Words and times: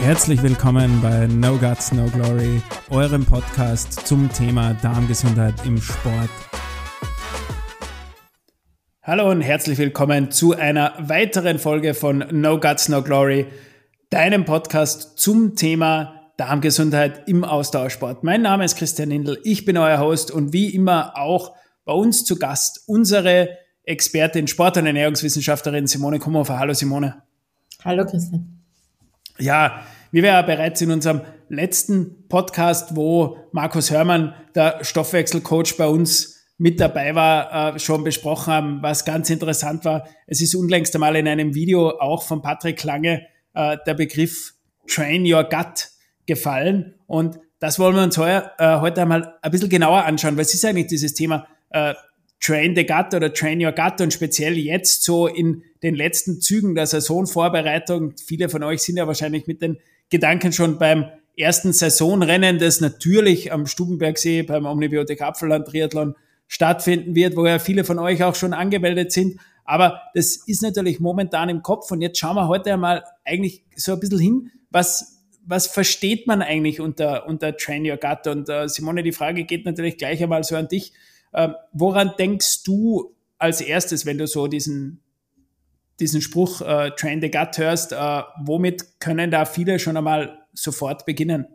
Herzlich 0.00 0.40
willkommen 0.44 1.02
bei 1.02 1.26
No 1.26 1.58
Guts, 1.58 1.90
No 1.90 2.06
Glory, 2.06 2.62
eurem 2.88 3.26
Podcast 3.26 4.06
zum 4.06 4.32
Thema 4.32 4.72
Darmgesundheit 4.74 5.54
im 5.66 5.80
Sport. 5.82 6.30
Hallo 9.02 9.28
und 9.28 9.40
herzlich 9.40 9.76
willkommen 9.76 10.30
zu 10.30 10.54
einer 10.54 10.94
weiteren 11.00 11.58
Folge 11.58 11.94
von 11.94 12.24
No 12.30 12.60
Guts, 12.60 12.88
No 12.88 13.02
Glory, 13.02 13.46
deinem 14.08 14.44
Podcast 14.44 15.18
zum 15.18 15.56
Thema 15.56 16.30
Darmgesundheit 16.36 17.26
im 17.26 17.42
Ausdauersport. 17.42 18.22
Mein 18.22 18.42
Name 18.42 18.64
ist 18.64 18.76
Christian 18.76 19.10
Lindl, 19.10 19.40
ich 19.42 19.64
bin 19.64 19.76
euer 19.76 19.98
Host 19.98 20.30
und 20.30 20.52
wie 20.52 20.72
immer 20.72 21.18
auch 21.18 21.56
bei 21.84 21.92
uns 21.92 22.24
zu 22.24 22.38
Gast 22.38 22.84
unsere 22.86 23.48
Expertin, 23.82 24.46
Sport- 24.46 24.76
und 24.76 24.86
Ernährungswissenschaftlerin 24.86 25.88
Simone 25.88 26.20
Kumhofer. 26.20 26.60
Hallo 26.60 26.72
Simone. 26.72 27.22
Hallo 27.84 28.06
Christian. 28.06 28.57
Ja, 29.40 29.86
wie 30.10 30.22
wir 30.22 30.30
ja 30.30 30.42
bereits 30.42 30.80
in 30.80 30.90
unserem 30.90 31.20
letzten 31.48 32.28
Podcast, 32.28 32.96
wo 32.96 33.38
Markus 33.52 33.90
Hörmann, 33.90 34.34
der 34.54 34.80
Stoffwechselcoach 34.82 35.76
bei 35.76 35.86
uns 35.86 36.44
mit 36.58 36.80
dabei 36.80 37.14
war, 37.14 37.74
äh, 37.74 37.78
schon 37.78 38.02
besprochen 38.02 38.52
haben, 38.52 38.82
was 38.82 39.04
ganz 39.04 39.30
interessant 39.30 39.84
war. 39.84 40.08
Es 40.26 40.40
ist 40.40 40.56
unlängst 40.56 40.94
einmal 40.94 41.14
in 41.14 41.28
einem 41.28 41.54
Video 41.54 41.90
auch 42.00 42.24
von 42.24 42.42
Patrick 42.42 42.82
Lange 42.82 43.26
äh, 43.54 43.76
der 43.86 43.94
Begriff 43.94 44.54
Train 44.88 45.24
Your 45.24 45.44
Gut 45.44 45.88
gefallen. 46.26 46.94
Und 47.06 47.38
das 47.60 47.78
wollen 47.78 47.94
wir 47.94 48.02
uns 48.02 48.18
heuer, 48.18 48.52
äh, 48.58 48.80
heute 48.80 49.02
einmal 49.02 49.34
ein 49.40 49.50
bisschen 49.52 49.68
genauer 49.68 50.04
anschauen. 50.04 50.36
Was 50.36 50.52
ist 50.52 50.64
eigentlich 50.64 50.88
dieses 50.88 51.14
Thema 51.14 51.46
äh, 51.70 51.94
Train 52.40 52.74
the 52.74 52.84
Gut 52.84 53.14
oder 53.14 53.32
Train 53.32 53.64
Your 53.64 53.72
Gut 53.72 54.00
und 54.00 54.12
speziell 54.12 54.58
jetzt 54.58 55.04
so 55.04 55.28
in 55.28 55.62
den 55.82 55.94
letzten 55.94 56.40
Zügen 56.40 56.74
der 56.74 56.86
Saisonvorbereitung. 56.86 58.14
Viele 58.24 58.48
von 58.48 58.62
euch 58.62 58.82
sind 58.82 58.96
ja 58.96 59.06
wahrscheinlich 59.06 59.46
mit 59.46 59.62
den 59.62 59.78
Gedanken 60.10 60.52
schon 60.52 60.78
beim 60.78 61.06
ersten 61.36 61.72
Saisonrennen, 61.72 62.58
das 62.58 62.80
natürlich 62.80 63.52
am 63.52 63.66
Stubenbergsee 63.66 64.42
beim 64.42 64.66
Omnibiotik 64.66 65.22
Apfelland 65.22 65.68
Triathlon 65.68 66.14
stattfinden 66.48 67.14
wird, 67.14 67.36
wo 67.36 67.46
ja 67.46 67.58
viele 67.58 67.84
von 67.84 67.98
euch 67.98 68.24
auch 68.24 68.34
schon 68.34 68.52
angemeldet 68.52 69.12
sind. 69.12 69.38
Aber 69.64 70.00
das 70.14 70.36
ist 70.46 70.62
natürlich 70.62 70.98
momentan 70.98 71.50
im 71.50 71.62
Kopf 71.62 71.90
und 71.90 72.00
jetzt 72.00 72.18
schauen 72.18 72.36
wir 72.36 72.48
heute 72.48 72.72
einmal 72.72 73.04
eigentlich 73.24 73.64
so 73.76 73.92
ein 73.92 74.00
bisschen 74.00 74.18
hin, 74.18 74.50
was, 74.70 75.22
was 75.44 75.66
versteht 75.66 76.26
man 76.26 76.42
eigentlich 76.42 76.80
unter, 76.80 77.26
unter 77.26 77.56
Train 77.56 77.88
Your 77.88 77.98
Gut? 77.98 78.26
Und 78.26 78.48
äh, 78.48 78.68
Simone, 78.68 79.02
die 79.02 79.12
Frage 79.12 79.44
geht 79.44 79.66
natürlich 79.66 79.98
gleich 79.98 80.22
einmal 80.22 80.42
so 80.42 80.56
an 80.56 80.68
dich. 80.68 80.92
Ähm, 81.34 81.54
woran 81.72 82.12
denkst 82.18 82.62
du 82.64 83.14
als 83.38 83.60
erstes, 83.60 84.06
wenn 84.06 84.18
du 84.18 84.26
so 84.26 84.46
diesen, 84.46 85.02
diesen 86.00 86.20
Spruch 86.20 86.60
äh, 86.60 86.90
Train 86.96 87.20
the 87.20 87.30
Gut 87.30 87.58
hörst? 87.58 87.92
Äh, 87.92 88.22
womit 88.42 89.00
können 89.00 89.30
da 89.30 89.44
viele 89.44 89.78
schon 89.78 89.96
einmal 89.96 90.38
sofort 90.52 91.06
beginnen? 91.06 91.46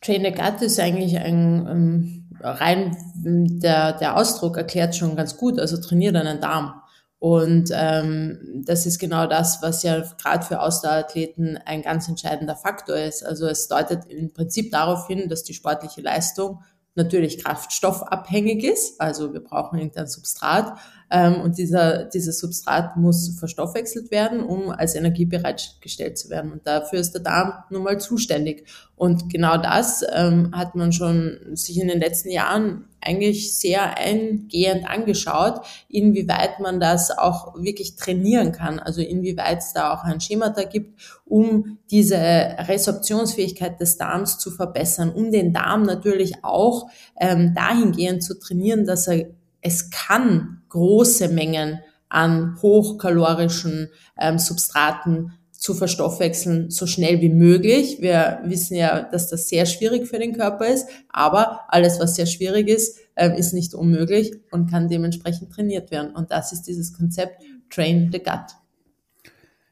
Train 0.00 0.24
the 0.24 0.32
Gut 0.32 0.62
ist 0.62 0.80
eigentlich 0.80 1.18
ein, 1.18 1.66
ähm, 1.68 2.30
rein 2.40 2.96
der, 3.14 3.92
der 3.92 4.16
Ausdruck 4.16 4.56
erklärt 4.56 4.96
schon 4.96 5.16
ganz 5.16 5.36
gut, 5.36 5.58
also 5.58 5.80
trainier 5.80 6.12
deinen 6.12 6.40
Darm. 6.40 6.80
Und 7.18 7.70
ähm, 7.74 8.62
das 8.64 8.86
ist 8.86 8.98
genau 8.98 9.26
das, 9.26 9.60
was 9.60 9.82
ja 9.82 10.00
gerade 10.22 10.42
für 10.42 10.60
Ausdauerathleten 10.60 11.58
ein 11.66 11.82
ganz 11.82 12.08
entscheidender 12.08 12.56
Faktor 12.56 12.96
ist. 12.96 13.22
Also 13.22 13.46
es 13.46 13.68
deutet 13.68 14.06
im 14.06 14.32
Prinzip 14.32 14.70
darauf 14.70 15.06
hin, 15.06 15.28
dass 15.28 15.42
die 15.42 15.52
sportliche 15.52 16.00
Leistung 16.00 16.62
natürlich 17.02 17.42
kraftstoffabhängig 17.42 18.64
ist. 18.64 19.00
Also 19.00 19.32
wir 19.32 19.40
brauchen 19.40 19.78
irgendein 19.78 20.06
Substrat 20.06 20.78
ähm, 21.10 21.40
und 21.40 21.58
dieser, 21.58 22.04
dieses 22.04 22.38
Substrat 22.38 22.96
muss 22.96 23.36
verstoffwechselt 23.38 24.10
werden, 24.10 24.42
um 24.42 24.70
als 24.70 24.94
Energie 24.94 25.24
bereitgestellt 25.24 26.18
zu 26.18 26.30
werden. 26.30 26.52
Und 26.52 26.66
dafür 26.66 27.00
ist 27.00 27.12
der 27.12 27.22
Darm 27.22 27.52
nun 27.70 27.82
mal 27.82 27.98
zuständig. 27.98 28.66
Und 28.96 29.32
genau 29.32 29.56
das 29.56 30.04
ähm, 30.12 30.50
hat 30.52 30.74
man 30.74 30.92
schon 30.92 31.38
sich 31.54 31.80
in 31.80 31.88
den 31.88 32.00
letzten 32.00 32.30
Jahren 32.30 32.84
eigentlich 33.02 33.56
sehr 33.56 33.96
eingehend 33.96 34.88
angeschaut, 34.88 35.60
inwieweit 35.88 36.60
man 36.60 36.80
das 36.80 37.10
auch 37.16 37.54
wirklich 37.54 37.96
trainieren 37.96 38.52
kann, 38.52 38.78
also 38.78 39.00
inwieweit 39.00 39.58
es 39.58 39.72
da 39.72 39.92
auch 39.94 40.04
ein 40.04 40.20
Schemata 40.20 40.64
gibt, 40.64 41.00
um 41.24 41.78
diese 41.90 42.16
Resorptionsfähigkeit 42.16 43.80
des 43.80 43.96
Darms 43.96 44.38
zu 44.38 44.50
verbessern, 44.50 45.10
um 45.10 45.30
den 45.30 45.52
Darm 45.52 45.82
natürlich 45.82 46.44
auch 46.44 46.88
ähm, 47.18 47.54
dahingehend 47.54 48.22
zu 48.22 48.38
trainieren, 48.38 48.86
dass 48.86 49.06
er 49.06 49.26
es 49.62 49.90
kann 49.90 50.62
große 50.70 51.28
Mengen 51.28 51.80
an 52.08 52.56
hochkalorischen 52.60 53.90
ähm, 54.18 54.38
Substraten 54.38 55.32
zu 55.60 55.74
verstoffwechseln, 55.74 56.70
so 56.70 56.86
schnell 56.86 57.20
wie 57.20 57.28
möglich. 57.28 57.98
Wir 58.00 58.40
wissen 58.44 58.76
ja, 58.76 59.02
dass 59.02 59.28
das 59.28 59.46
sehr 59.46 59.66
schwierig 59.66 60.08
für 60.08 60.18
den 60.18 60.32
Körper 60.32 60.66
ist, 60.66 60.88
aber 61.10 61.66
alles, 61.68 62.00
was 62.00 62.14
sehr 62.14 62.24
schwierig 62.24 62.66
ist, 62.66 62.98
äh, 63.14 63.38
ist 63.38 63.52
nicht 63.52 63.74
unmöglich 63.74 64.32
und 64.50 64.70
kann 64.70 64.88
dementsprechend 64.88 65.52
trainiert 65.52 65.90
werden. 65.90 66.16
Und 66.16 66.30
das 66.30 66.52
ist 66.52 66.62
dieses 66.62 66.94
Konzept 66.94 67.42
Train 67.68 68.08
the 68.10 68.20
Gut. 68.20 68.56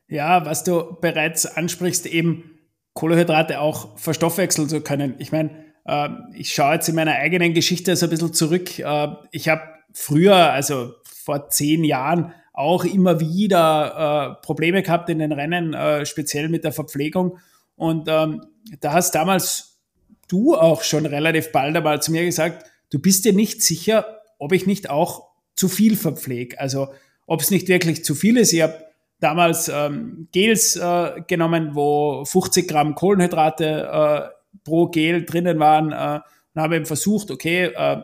Ja, 0.08 0.44
was 0.44 0.62
du 0.62 0.98
bereits 1.00 1.46
ansprichst, 1.46 2.04
eben 2.04 2.58
Kohlenhydrate 2.92 3.58
auch 3.58 3.96
verstoffwechseln 3.98 4.68
zu 4.68 4.82
können. 4.82 5.14
Ich 5.18 5.32
meine, 5.32 5.52
äh, 5.86 6.10
ich 6.34 6.52
schaue 6.52 6.74
jetzt 6.74 6.90
in 6.90 6.96
meiner 6.96 7.14
eigenen 7.14 7.54
Geschichte 7.54 7.96
so 7.96 8.04
ein 8.04 8.10
bisschen 8.10 8.34
zurück. 8.34 8.78
Äh, 8.78 9.08
ich 9.30 9.48
habe 9.48 9.62
früher, 9.94 10.52
also 10.52 10.92
vor 11.02 11.48
zehn 11.48 11.82
Jahren, 11.82 12.34
auch 12.58 12.84
immer 12.84 13.20
wieder 13.20 14.36
äh, 14.40 14.44
Probleme 14.44 14.82
gehabt 14.82 15.08
in 15.10 15.20
den 15.20 15.30
Rennen, 15.30 15.74
äh, 15.74 16.04
speziell 16.04 16.48
mit 16.48 16.64
der 16.64 16.72
Verpflegung. 16.72 17.38
Und 17.76 18.08
ähm, 18.08 18.42
da 18.80 18.92
hast 18.94 19.14
damals 19.14 19.78
du 20.26 20.56
auch 20.56 20.82
schon 20.82 21.06
relativ 21.06 21.52
bald 21.52 21.76
einmal 21.76 22.02
zu 22.02 22.10
mir 22.10 22.24
gesagt, 22.24 22.68
du 22.90 22.98
bist 22.98 23.24
dir 23.24 23.32
nicht 23.32 23.62
sicher, 23.62 24.22
ob 24.38 24.52
ich 24.52 24.66
nicht 24.66 24.90
auch 24.90 25.28
zu 25.54 25.68
viel 25.68 25.96
verpflege. 25.96 26.58
Also 26.58 26.88
ob 27.26 27.40
es 27.42 27.52
nicht 27.52 27.68
wirklich 27.68 28.04
zu 28.04 28.16
viel 28.16 28.36
ist. 28.36 28.52
Ich 28.52 28.62
habe 28.62 28.84
damals 29.20 29.68
ähm, 29.68 30.26
Gels 30.32 30.74
äh, 30.74 31.22
genommen, 31.28 31.76
wo 31.76 32.24
50 32.24 32.66
Gramm 32.66 32.96
Kohlenhydrate 32.96 34.32
äh, 34.34 34.58
pro 34.64 34.88
Gel 34.88 35.24
drinnen 35.24 35.60
waren 35.60 35.92
äh, 35.92 36.20
und 36.54 36.62
habe 36.62 36.74
eben 36.74 36.86
versucht, 36.86 37.30
okay, 37.30 37.66
äh, 37.66 38.02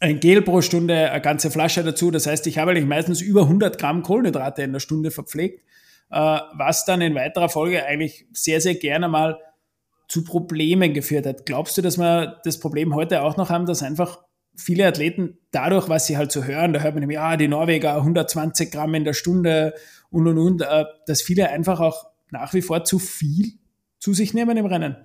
ein 0.00 0.20
Gel 0.20 0.42
pro 0.42 0.60
Stunde, 0.60 1.10
eine 1.10 1.20
ganze 1.20 1.50
Flasche 1.50 1.82
dazu. 1.82 2.10
Das 2.10 2.26
heißt, 2.26 2.46
ich 2.46 2.58
habe 2.58 2.72
eigentlich 2.72 2.86
meistens 2.86 3.20
über 3.20 3.42
100 3.42 3.78
Gramm 3.78 4.02
Kohlenhydrate 4.02 4.62
in 4.62 4.72
der 4.72 4.80
Stunde 4.80 5.10
verpflegt, 5.10 5.62
äh, 6.10 6.16
was 6.54 6.84
dann 6.84 7.00
in 7.00 7.14
weiterer 7.14 7.48
Folge 7.48 7.84
eigentlich 7.84 8.26
sehr, 8.32 8.60
sehr 8.60 8.74
gerne 8.74 9.08
mal 9.08 9.38
zu 10.08 10.22
Problemen 10.24 10.92
geführt 10.92 11.26
hat. 11.26 11.46
Glaubst 11.46 11.76
du, 11.76 11.82
dass 11.82 11.98
wir 11.98 12.40
das 12.44 12.60
Problem 12.60 12.94
heute 12.94 13.22
auch 13.22 13.36
noch 13.36 13.50
haben, 13.50 13.66
dass 13.66 13.82
einfach 13.82 14.20
viele 14.56 14.86
Athleten 14.86 15.38
dadurch, 15.50 15.88
was 15.88 16.06
sie 16.06 16.16
halt 16.16 16.32
so 16.32 16.44
hören, 16.44 16.72
da 16.72 16.80
hört 16.80 16.94
man 16.94 17.00
nämlich, 17.00 17.16
ja, 17.16 17.36
die 17.36 17.48
Norweger 17.48 17.96
120 17.96 18.70
Gramm 18.70 18.94
in 18.94 19.04
der 19.04 19.12
Stunde 19.12 19.74
und 20.10 20.26
und 20.26 20.38
und, 20.38 20.62
äh, 20.62 20.84
dass 21.06 21.22
viele 21.22 21.50
einfach 21.50 21.80
auch 21.80 22.06
nach 22.30 22.54
wie 22.54 22.62
vor 22.62 22.84
zu 22.84 22.98
viel 22.98 23.52
zu 23.98 24.14
sich 24.14 24.34
nehmen 24.34 24.56
im 24.56 24.66
Rennen? 24.66 24.96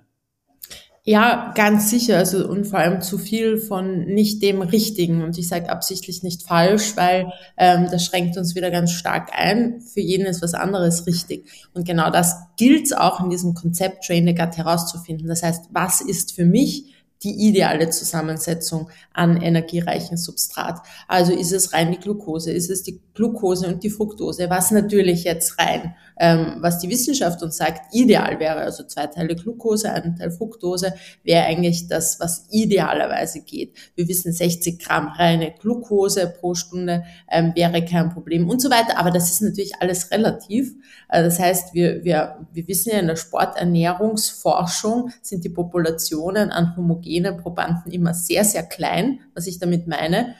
Ja, 1.04 1.52
ganz 1.56 1.90
sicher. 1.90 2.18
Also 2.18 2.46
und 2.48 2.64
vor 2.64 2.78
allem 2.78 3.00
zu 3.00 3.18
viel 3.18 3.56
von 3.58 4.04
nicht 4.04 4.40
dem 4.40 4.62
Richtigen. 4.62 5.24
Und 5.24 5.36
ich 5.36 5.48
sage 5.48 5.68
absichtlich 5.68 6.22
nicht 6.22 6.44
falsch, 6.44 6.96
weil 6.96 7.32
ähm, 7.56 7.88
das 7.90 8.04
schränkt 8.04 8.36
uns 8.36 8.54
wieder 8.54 8.70
ganz 8.70 8.92
stark 8.92 9.30
ein. 9.32 9.80
Für 9.80 10.00
jeden 10.00 10.26
ist 10.26 10.42
was 10.42 10.54
anderes 10.54 11.04
richtig. 11.08 11.50
Und 11.74 11.84
genau 11.88 12.10
das 12.10 12.36
gilt 12.56 12.96
auch 12.96 13.18
in 13.18 13.30
diesem 13.30 13.54
Konzept 13.54 14.04
Train 14.04 14.28
the 14.28 14.34
Gut 14.34 14.56
herauszufinden. 14.56 15.26
Das 15.26 15.42
heißt, 15.42 15.70
was 15.72 16.00
ist 16.02 16.36
für 16.36 16.44
mich 16.44 16.92
die 17.24 17.48
ideale 17.48 17.90
Zusammensetzung 17.90 18.90
an 19.12 19.40
energiereichen 19.40 20.16
Substrat. 20.16 20.80
Also 21.06 21.32
ist 21.32 21.52
es 21.52 21.72
rein 21.72 21.92
die 21.92 21.98
Glucose, 21.98 22.50
ist 22.50 22.70
es 22.70 22.82
die 22.82 23.00
Glucose 23.14 23.68
und 23.68 23.84
die 23.84 23.90
Fructose, 23.90 24.50
was 24.50 24.70
natürlich 24.70 25.24
jetzt 25.24 25.58
rein, 25.58 25.94
ähm, 26.22 26.58
was 26.60 26.78
die 26.78 26.88
Wissenschaft 26.88 27.42
uns 27.42 27.56
sagt, 27.56 27.92
ideal 27.92 28.38
wäre, 28.38 28.60
also 28.60 28.84
zwei 28.84 29.08
Teile 29.08 29.34
Glucose, 29.34 29.92
ein 29.92 30.14
Teil 30.14 30.30
Fructose, 30.30 30.94
wäre 31.24 31.46
eigentlich 31.46 31.88
das, 31.88 32.20
was 32.20 32.46
idealerweise 32.52 33.40
geht. 33.40 33.76
Wir 33.96 34.06
wissen, 34.06 34.32
60 34.32 34.78
Gramm 34.78 35.08
reine 35.08 35.52
Glucose 35.58 36.32
pro 36.38 36.54
Stunde 36.54 37.02
ähm, 37.28 37.50
wäre 37.56 37.84
kein 37.84 38.10
Problem 38.10 38.48
und 38.48 38.62
so 38.62 38.70
weiter, 38.70 38.98
aber 38.98 39.10
das 39.10 39.32
ist 39.32 39.42
natürlich 39.42 39.72
alles 39.80 40.12
relativ. 40.12 40.72
Also 41.08 41.28
das 41.28 41.40
heißt, 41.40 41.74
wir, 41.74 42.04
wir, 42.04 42.46
wir 42.52 42.68
wissen 42.68 42.90
ja 42.92 43.00
in 43.00 43.08
der 43.08 43.16
Sporternährungsforschung 43.16 45.10
sind 45.22 45.42
die 45.42 45.48
Populationen 45.48 46.52
an 46.52 46.76
homogenen 46.76 47.36
Probanden 47.36 47.90
immer 47.90 48.14
sehr, 48.14 48.44
sehr 48.44 48.62
klein, 48.62 49.18
was 49.34 49.48
ich 49.48 49.58
damit 49.58 49.88
meine. 49.88 50.36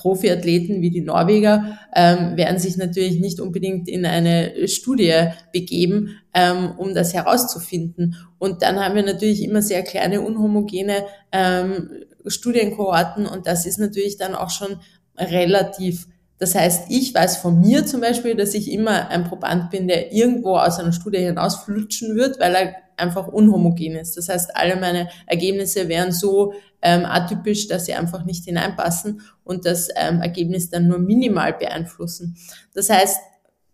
Profiathleten 0.00 0.80
wie 0.80 0.90
die 0.90 1.02
Norweger 1.02 1.78
ähm, 1.94 2.36
werden 2.36 2.58
sich 2.58 2.78
natürlich 2.78 3.20
nicht 3.20 3.38
unbedingt 3.38 3.86
in 3.86 4.06
eine 4.06 4.66
Studie 4.66 5.28
begeben, 5.52 6.16
ähm, 6.32 6.72
um 6.78 6.94
das 6.94 7.12
herauszufinden. 7.12 8.16
Und 8.38 8.62
dann 8.62 8.80
haben 8.80 8.94
wir 8.94 9.02
natürlich 9.02 9.42
immer 9.42 9.60
sehr 9.60 9.82
kleine, 9.82 10.22
unhomogene 10.22 11.04
ähm, 11.32 11.90
Studienkohorten 12.26 13.26
und 13.26 13.46
das 13.46 13.66
ist 13.66 13.78
natürlich 13.78 14.16
dann 14.16 14.34
auch 14.34 14.50
schon 14.50 14.80
relativ 15.18 16.06
Das 16.40 16.54
heißt, 16.54 16.86
ich 16.88 17.14
weiß 17.14 17.36
von 17.36 17.60
mir 17.60 17.84
zum 17.84 18.00
Beispiel, 18.00 18.34
dass 18.34 18.54
ich 18.54 18.72
immer 18.72 19.10
ein 19.10 19.24
Proband 19.24 19.70
bin, 19.70 19.86
der 19.86 20.10
irgendwo 20.10 20.56
aus 20.56 20.80
einer 20.80 20.92
Studie 20.92 21.18
hinausflutschen 21.18 22.16
wird, 22.16 22.40
weil 22.40 22.54
er 22.54 22.74
einfach 22.96 23.28
unhomogen 23.28 23.96
ist. 23.96 24.16
Das 24.16 24.30
heißt, 24.30 24.56
alle 24.56 24.76
meine 24.76 25.10
Ergebnisse 25.26 25.88
wären 25.88 26.12
so 26.12 26.54
ähm, 26.80 27.04
atypisch, 27.04 27.68
dass 27.68 27.84
sie 27.84 27.92
einfach 27.92 28.24
nicht 28.24 28.46
hineinpassen 28.46 29.20
und 29.44 29.66
das 29.66 29.90
ähm, 29.94 30.22
Ergebnis 30.22 30.70
dann 30.70 30.88
nur 30.88 30.98
minimal 30.98 31.52
beeinflussen. 31.52 32.36
Das 32.72 32.88
heißt, 32.88 33.18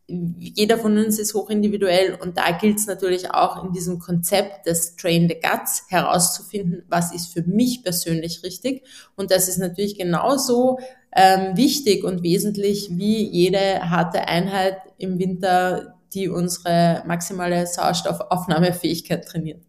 jeder 0.09 0.79
von 0.79 0.97
uns 0.99 1.19
ist 1.19 1.35
hochindividuell 1.35 2.17
und 2.21 2.39
da 2.39 2.53
gilt 2.53 2.79
es 2.79 2.87
natürlich 2.87 3.33
auch 3.33 3.65
in 3.65 3.73
diesem 3.73 3.99
Konzept 3.99 4.67
des 4.67 4.95
Train 4.95 5.29
the 5.29 5.35
Guts 5.35 5.85
herauszufinden, 5.89 6.85
was 6.89 7.13
ist 7.13 7.33
für 7.33 7.43
mich 7.43 7.83
persönlich 7.83 8.45
richtig. 8.45 8.85
Und 9.17 9.33
das 9.33 9.49
ist 9.49 9.59
natürlich 9.59 9.99
genauso 9.99 10.79
ähm, 11.15 11.57
wichtig 11.57 12.05
und 12.05 12.23
wesentlich 12.23 12.89
wie 12.93 13.29
jede 13.29 13.91
harte 13.91 14.29
Einheit 14.29 14.77
im 14.99 15.19
Winter, 15.19 15.97
die 16.15 16.29
unsere 16.29 17.03
maximale 17.07 17.67
Sauerstoffaufnahmefähigkeit 17.67 19.27
trainiert. 19.27 19.63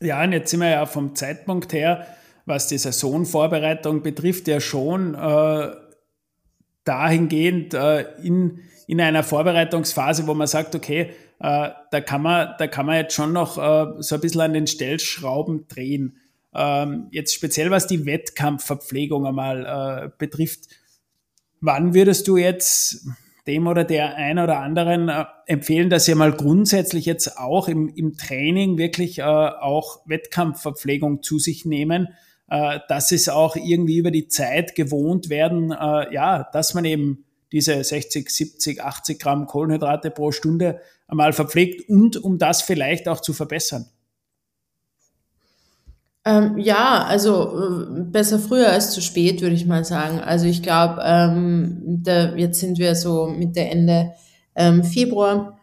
Ja, 0.00 0.24
und 0.24 0.32
jetzt 0.32 0.50
sind 0.50 0.60
wir 0.60 0.70
ja 0.70 0.86
vom 0.86 1.14
Zeitpunkt 1.14 1.74
her, 1.74 2.06
was 2.46 2.68
die 2.68 2.78
Saisonvorbereitung 2.78 4.02
betrifft, 4.02 4.48
ja 4.48 4.60
schon 4.60 5.14
äh, 5.14 5.72
dahingehend 6.84 7.74
äh, 7.74 8.06
in 8.22 8.60
in 8.90 9.00
einer 9.00 9.22
Vorbereitungsphase, 9.22 10.26
wo 10.26 10.34
man 10.34 10.48
sagt, 10.48 10.74
okay, 10.74 11.10
äh, 11.38 11.68
da, 11.92 12.00
kann 12.00 12.22
man, 12.22 12.54
da 12.58 12.66
kann 12.66 12.86
man 12.86 12.96
jetzt 12.96 13.14
schon 13.14 13.32
noch 13.32 13.56
äh, 13.56 14.02
so 14.02 14.16
ein 14.16 14.20
bisschen 14.20 14.40
an 14.40 14.52
den 14.52 14.66
Stellschrauben 14.66 15.68
drehen. 15.68 16.16
Ähm, 16.52 17.06
jetzt 17.12 17.32
speziell 17.32 17.70
was 17.70 17.86
die 17.86 18.04
Wettkampfverpflegung 18.04 19.28
einmal 19.28 19.64
äh, 19.64 20.10
betrifft. 20.18 20.66
Wann 21.60 21.94
würdest 21.94 22.26
du 22.26 22.36
jetzt 22.36 23.06
dem 23.46 23.68
oder 23.68 23.84
der 23.84 24.16
ein 24.16 24.40
oder 24.40 24.58
anderen 24.58 25.08
äh, 25.08 25.24
empfehlen, 25.46 25.88
dass 25.88 26.06
sie 26.06 26.16
mal 26.16 26.32
grundsätzlich 26.32 27.06
jetzt 27.06 27.38
auch 27.38 27.68
im, 27.68 27.88
im 27.94 28.16
Training 28.16 28.76
wirklich 28.76 29.20
äh, 29.20 29.22
auch 29.22 30.00
Wettkampfverpflegung 30.06 31.22
zu 31.22 31.38
sich 31.38 31.64
nehmen, 31.64 32.08
äh, 32.48 32.80
dass 32.88 33.12
es 33.12 33.28
auch 33.28 33.54
irgendwie 33.54 33.98
über 33.98 34.10
die 34.10 34.26
Zeit 34.26 34.74
gewohnt 34.74 35.30
werden, 35.30 35.70
äh, 35.70 36.12
ja, 36.12 36.48
dass 36.52 36.74
man 36.74 36.84
eben 36.84 37.24
diese 37.52 37.82
60, 37.82 38.30
70, 38.30 38.82
80 38.82 39.18
Gramm 39.18 39.46
Kohlenhydrate 39.46 40.10
pro 40.10 40.32
Stunde 40.32 40.80
einmal 41.08 41.32
verpflegt 41.32 41.88
und 41.88 42.16
um 42.16 42.38
das 42.38 42.62
vielleicht 42.62 43.08
auch 43.08 43.20
zu 43.20 43.32
verbessern? 43.32 43.86
Ähm, 46.24 46.58
ja, 46.58 47.04
also 47.04 47.58
äh, 47.58 48.02
besser 48.02 48.38
früher 48.38 48.70
als 48.70 48.92
zu 48.92 49.00
spät, 49.00 49.40
würde 49.40 49.54
ich 49.54 49.66
mal 49.66 49.84
sagen. 49.84 50.20
Also 50.20 50.46
ich 50.46 50.62
glaube, 50.62 51.00
ähm, 51.04 52.02
jetzt 52.36 52.60
sind 52.60 52.78
wir 52.78 52.94
so 52.94 53.26
Mitte, 53.26 53.60
Ende 53.60 54.12
ähm, 54.54 54.84
Februar, 54.84 55.58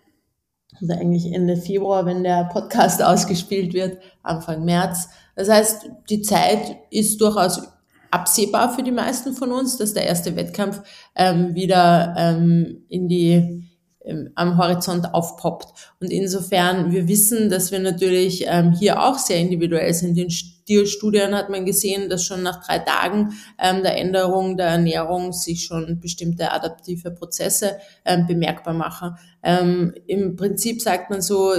also 0.81 0.93
eigentlich 0.93 1.31
Ende 1.31 1.57
Februar, 1.57 2.05
wenn 2.05 2.23
der 2.23 2.45
Podcast 2.45 3.03
ausgespielt 3.03 3.73
wird, 3.73 3.99
Anfang 4.23 4.65
März. 4.65 5.09
Das 5.35 5.49
heißt, 5.49 5.89
die 6.09 6.23
Zeit 6.23 6.77
ist 6.89 7.21
durchaus 7.21 7.61
absehbar 8.19 8.73
für 8.73 8.83
die 8.83 8.91
meisten 8.91 9.33
von 9.33 9.51
uns, 9.51 9.77
dass 9.77 9.93
der 9.93 10.05
erste 10.05 10.35
Wettkampf 10.35 10.81
ähm, 11.15 11.55
wieder 11.55 12.15
ähm, 12.17 12.83
in 12.89 13.07
die 13.07 13.67
ähm, 14.07 14.29
am 14.35 14.57
Horizont 14.57 15.13
aufpoppt. 15.13 15.91
Und 15.99 16.11
insofern, 16.11 16.91
wir 16.91 17.07
wissen, 17.07 17.49
dass 17.49 17.71
wir 17.71 17.79
natürlich 17.79 18.45
ähm, 18.47 18.71
hier 18.71 19.03
auch 19.03 19.17
sehr 19.17 19.37
individuell 19.37 19.93
sind. 19.93 20.17
In 20.17 20.29
Studien 20.31 21.35
hat 21.35 21.49
man 21.49 21.65
gesehen, 21.65 22.09
dass 22.09 22.23
schon 22.23 22.41
nach 22.41 22.65
drei 22.65 22.79
Tagen 22.79 23.33
ähm, 23.59 23.83
der 23.83 23.97
Änderung 23.97 24.55
der 24.55 24.67
Ernährung 24.67 25.33
sich 25.33 25.65
schon 25.65 25.99
bestimmte 25.99 26.51
adaptive 26.51 27.11
Prozesse 27.11 27.77
ähm, 28.05 28.27
bemerkbar 28.27 28.73
machen. 28.73 29.17
Ähm, 29.43 29.93
Im 30.07 30.35
Prinzip 30.35 30.81
sagt 30.81 31.09
man 31.09 31.21
so, 31.21 31.53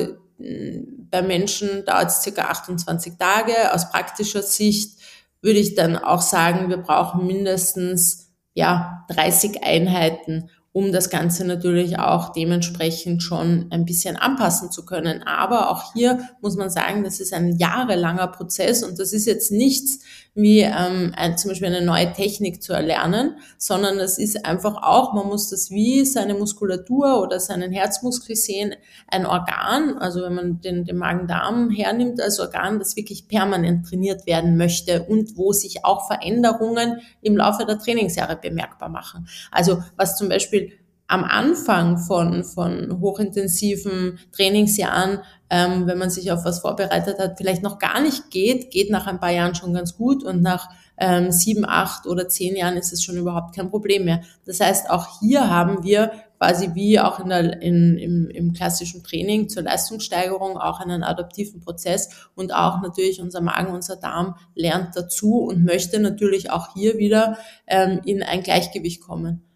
bei 1.10 1.22
Menschen 1.22 1.84
dauert 1.84 2.08
es 2.08 2.22
circa 2.22 2.42
28 2.42 3.14
Tage. 3.18 3.74
Aus 3.74 3.90
praktischer 3.90 4.42
Sicht 4.42 4.97
würde 5.42 5.58
ich 5.58 5.74
dann 5.74 5.96
auch 5.96 6.22
sagen, 6.22 6.68
wir 6.68 6.78
brauchen 6.78 7.26
mindestens 7.26 8.32
ja 8.54 9.04
30 9.10 9.62
Einheiten, 9.62 10.50
um 10.78 10.92
das 10.92 11.10
Ganze 11.10 11.44
natürlich 11.44 11.98
auch 11.98 12.30
dementsprechend 12.30 13.20
schon 13.20 13.66
ein 13.70 13.84
bisschen 13.84 14.14
anpassen 14.14 14.70
zu 14.70 14.84
können. 14.84 15.24
Aber 15.24 15.72
auch 15.72 15.92
hier 15.92 16.20
muss 16.40 16.54
man 16.54 16.70
sagen, 16.70 17.02
das 17.02 17.18
ist 17.18 17.34
ein 17.34 17.56
jahrelanger 17.56 18.28
Prozess 18.28 18.84
und 18.84 19.00
das 19.00 19.12
ist 19.12 19.26
jetzt 19.26 19.50
nichts 19.50 20.04
wie 20.38 20.60
ähm, 20.60 21.12
ein, 21.16 21.36
zum 21.36 21.50
Beispiel 21.50 21.66
eine 21.66 21.84
neue 21.84 22.12
Technik 22.12 22.62
zu 22.62 22.72
erlernen, 22.72 23.38
sondern 23.56 23.98
das 23.98 24.18
ist 24.18 24.46
einfach 24.46 24.80
auch, 24.84 25.12
man 25.12 25.26
muss 25.26 25.50
das 25.50 25.72
wie 25.72 26.04
seine 26.04 26.34
Muskulatur 26.34 27.20
oder 27.20 27.40
seinen 27.40 27.72
Herzmuskel 27.72 28.36
sehen, 28.36 28.76
ein 29.08 29.26
Organ, 29.26 29.98
also 29.98 30.22
wenn 30.22 30.34
man 30.34 30.60
den, 30.60 30.84
den 30.84 30.96
Magen-Darm 30.96 31.70
hernimmt 31.70 32.20
als 32.20 32.38
Organ, 32.38 32.78
das 32.78 32.94
wirklich 32.94 33.26
permanent 33.26 33.88
trainiert 33.88 34.28
werden 34.28 34.56
möchte 34.56 35.02
und 35.02 35.36
wo 35.36 35.52
sich 35.52 35.84
auch 35.84 36.06
Veränderungen 36.06 37.00
im 37.20 37.36
Laufe 37.36 37.66
der 37.66 37.80
Trainingsjahre 37.80 38.36
bemerkbar 38.36 38.90
machen. 38.90 39.26
Also 39.50 39.82
was 39.96 40.16
zum 40.16 40.28
Beispiel 40.28 40.67
am 41.08 41.24
Anfang 41.24 41.96
von, 41.96 42.44
von 42.44 43.00
hochintensiven 43.00 44.18
Trainingsjahren, 44.32 45.20
ähm, 45.48 45.86
wenn 45.86 45.98
man 45.98 46.10
sich 46.10 46.30
auf 46.30 46.44
was 46.44 46.60
vorbereitet 46.60 47.18
hat, 47.18 47.38
vielleicht 47.38 47.62
noch 47.62 47.78
gar 47.78 48.00
nicht 48.00 48.30
geht, 48.30 48.70
geht 48.70 48.90
nach 48.90 49.06
ein 49.06 49.18
paar 49.18 49.30
Jahren 49.32 49.54
schon 49.54 49.72
ganz 49.72 49.96
gut 49.96 50.22
und 50.22 50.42
nach 50.42 50.68
ähm, 50.98 51.32
sieben, 51.32 51.64
acht 51.66 52.06
oder 52.06 52.28
zehn 52.28 52.56
Jahren 52.56 52.76
ist 52.76 52.92
es 52.92 53.02
schon 53.02 53.16
überhaupt 53.16 53.56
kein 53.56 53.70
Problem 53.70 54.04
mehr. 54.04 54.20
Das 54.44 54.60
heißt, 54.60 54.90
auch 54.90 55.20
hier 55.20 55.48
haben 55.48 55.82
wir 55.82 56.12
quasi 56.36 56.74
wie 56.74 57.00
auch 57.00 57.20
in 57.20 57.30
der, 57.30 57.62
in, 57.62 57.96
im, 57.96 58.28
im 58.28 58.52
klassischen 58.52 59.02
Training 59.02 59.48
zur 59.48 59.62
Leistungssteigerung 59.62 60.58
auch 60.58 60.80
einen 60.80 61.02
adaptiven 61.02 61.60
Prozess 61.60 62.28
und 62.34 62.52
auch 62.52 62.82
natürlich 62.82 63.22
unser 63.22 63.40
Magen, 63.40 63.72
unser 63.72 63.96
Darm 63.96 64.36
lernt 64.54 64.94
dazu 64.94 65.38
und 65.38 65.64
möchte 65.64 66.00
natürlich 66.00 66.50
auch 66.50 66.74
hier 66.74 66.98
wieder 66.98 67.38
ähm, 67.66 68.00
in 68.04 68.22
ein 68.22 68.42
Gleichgewicht 68.42 69.00
kommen. 69.00 69.47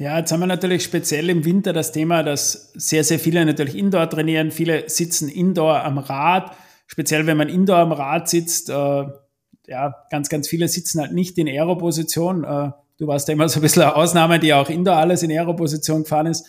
Ja, 0.00 0.16
jetzt 0.16 0.30
haben 0.30 0.40
wir 0.40 0.46
natürlich 0.46 0.84
speziell 0.84 1.28
im 1.28 1.44
Winter 1.44 1.72
das 1.72 1.90
Thema, 1.90 2.22
dass 2.22 2.72
sehr, 2.74 3.02
sehr 3.02 3.18
viele 3.18 3.44
natürlich 3.44 3.76
Indoor 3.76 4.08
trainieren. 4.08 4.52
Viele 4.52 4.88
sitzen 4.88 5.28
Indoor 5.28 5.82
am 5.82 5.98
Rad. 5.98 6.52
Speziell 6.86 7.26
wenn 7.26 7.36
man 7.36 7.48
Indoor 7.48 7.78
am 7.78 7.90
Rad 7.90 8.28
sitzt, 8.28 8.70
äh, 8.70 9.04
ja, 9.66 9.94
ganz, 10.10 10.28
ganz 10.28 10.46
viele 10.46 10.68
sitzen 10.68 11.00
halt 11.00 11.12
nicht 11.12 11.36
in 11.36 11.48
Aeroposition. 11.48 12.44
Äh, 12.44 12.70
du 12.98 13.08
warst 13.08 13.26
ja 13.26 13.34
immer 13.34 13.48
so 13.48 13.58
ein 13.58 13.62
bisschen 13.62 13.82
eine 13.82 13.96
Ausnahme, 13.96 14.38
die 14.38 14.54
auch 14.54 14.70
Indoor 14.70 14.96
alles 14.96 15.24
in 15.24 15.32
Aeroposition 15.32 16.04
gefahren 16.04 16.26
ist. 16.26 16.46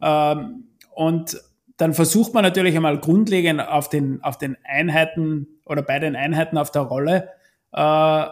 Ähm, 0.00 0.68
und 0.94 1.36
dann 1.76 1.94
versucht 1.94 2.32
man 2.32 2.44
natürlich 2.44 2.76
einmal 2.76 3.00
grundlegend 3.00 3.60
auf 3.60 3.88
den, 3.88 4.22
auf 4.22 4.38
den 4.38 4.56
Einheiten 4.62 5.48
oder 5.66 5.82
bei 5.82 5.98
den 5.98 6.14
Einheiten 6.14 6.58
auf 6.58 6.70
der 6.70 6.82
Rolle 6.82 7.30
äh, 7.72 8.24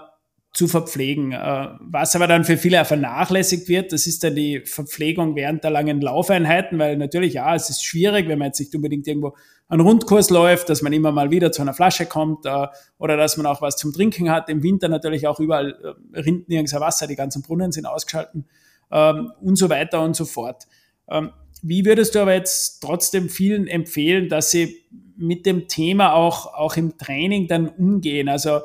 zu 0.52 0.68
verpflegen. 0.68 1.32
Äh, 1.32 1.68
was 1.80 2.14
aber 2.14 2.26
dann 2.26 2.44
für 2.44 2.56
viele 2.56 2.84
vernachlässigt 2.84 3.68
wird, 3.68 3.92
das 3.92 4.06
ist 4.06 4.22
dann 4.22 4.34
die 4.34 4.60
Verpflegung 4.60 5.34
während 5.34 5.64
der 5.64 5.70
langen 5.70 6.00
Laufeinheiten, 6.00 6.78
weil 6.78 6.96
natürlich, 6.96 7.34
ja, 7.34 7.54
es 7.54 7.70
ist 7.70 7.84
schwierig, 7.84 8.28
wenn 8.28 8.38
man 8.38 8.48
jetzt 8.48 8.60
nicht 8.60 8.74
unbedingt 8.74 9.06
irgendwo 9.06 9.34
einen 9.68 9.80
Rundkurs 9.80 10.28
läuft, 10.28 10.68
dass 10.68 10.82
man 10.82 10.92
immer 10.92 11.12
mal 11.12 11.30
wieder 11.30 11.50
zu 11.50 11.62
einer 11.62 11.72
Flasche 11.72 12.04
kommt 12.04 12.44
äh, 12.44 12.66
oder 12.98 13.16
dass 13.16 13.38
man 13.38 13.46
auch 13.46 13.62
was 13.62 13.76
zum 13.76 13.92
Trinken 13.94 14.30
hat. 14.30 14.50
Im 14.50 14.62
Winter 14.62 14.88
natürlich 14.88 15.26
auch 15.26 15.40
überall 15.40 15.96
äh, 16.14 16.20
rinnt 16.20 16.48
nirgends 16.50 16.74
Wasser, 16.74 17.06
die 17.06 17.16
ganzen 17.16 17.40
Brunnen 17.42 17.72
sind 17.72 17.86
ausgeschalten 17.86 18.44
ähm, 18.90 19.32
und 19.40 19.56
so 19.56 19.70
weiter 19.70 20.02
und 20.02 20.14
so 20.14 20.26
fort. 20.26 20.66
Ähm, 21.08 21.30
wie 21.62 21.86
würdest 21.86 22.14
du 22.14 22.18
aber 22.18 22.34
jetzt 22.34 22.80
trotzdem 22.80 23.30
vielen 23.30 23.68
empfehlen, 23.68 24.28
dass 24.28 24.50
sie 24.50 24.84
mit 25.16 25.46
dem 25.46 25.68
Thema 25.68 26.12
auch, 26.12 26.52
auch 26.52 26.76
im 26.76 26.98
Training 26.98 27.46
dann 27.46 27.68
umgehen? 27.68 28.28
Also 28.28 28.60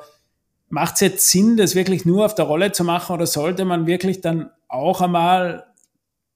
Macht 0.70 0.96
es 0.96 1.02
jetzt 1.02 1.30
Sinn, 1.30 1.58
das 1.58 1.76
wirklich 1.76 2.06
nur 2.06 2.26
auf 2.26 2.36
der 2.36 2.46
Rolle 2.46 2.72
zu 2.72 2.84
machen 2.84 3.14
oder 3.14 3.26
sollte 3.26 3.66
man 3.66 3.88
wirklich 3.88 4.22
dann 4.22 4.50
auch 4.68 5.02
einmal 5.02 5.66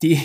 die 0.02 0.20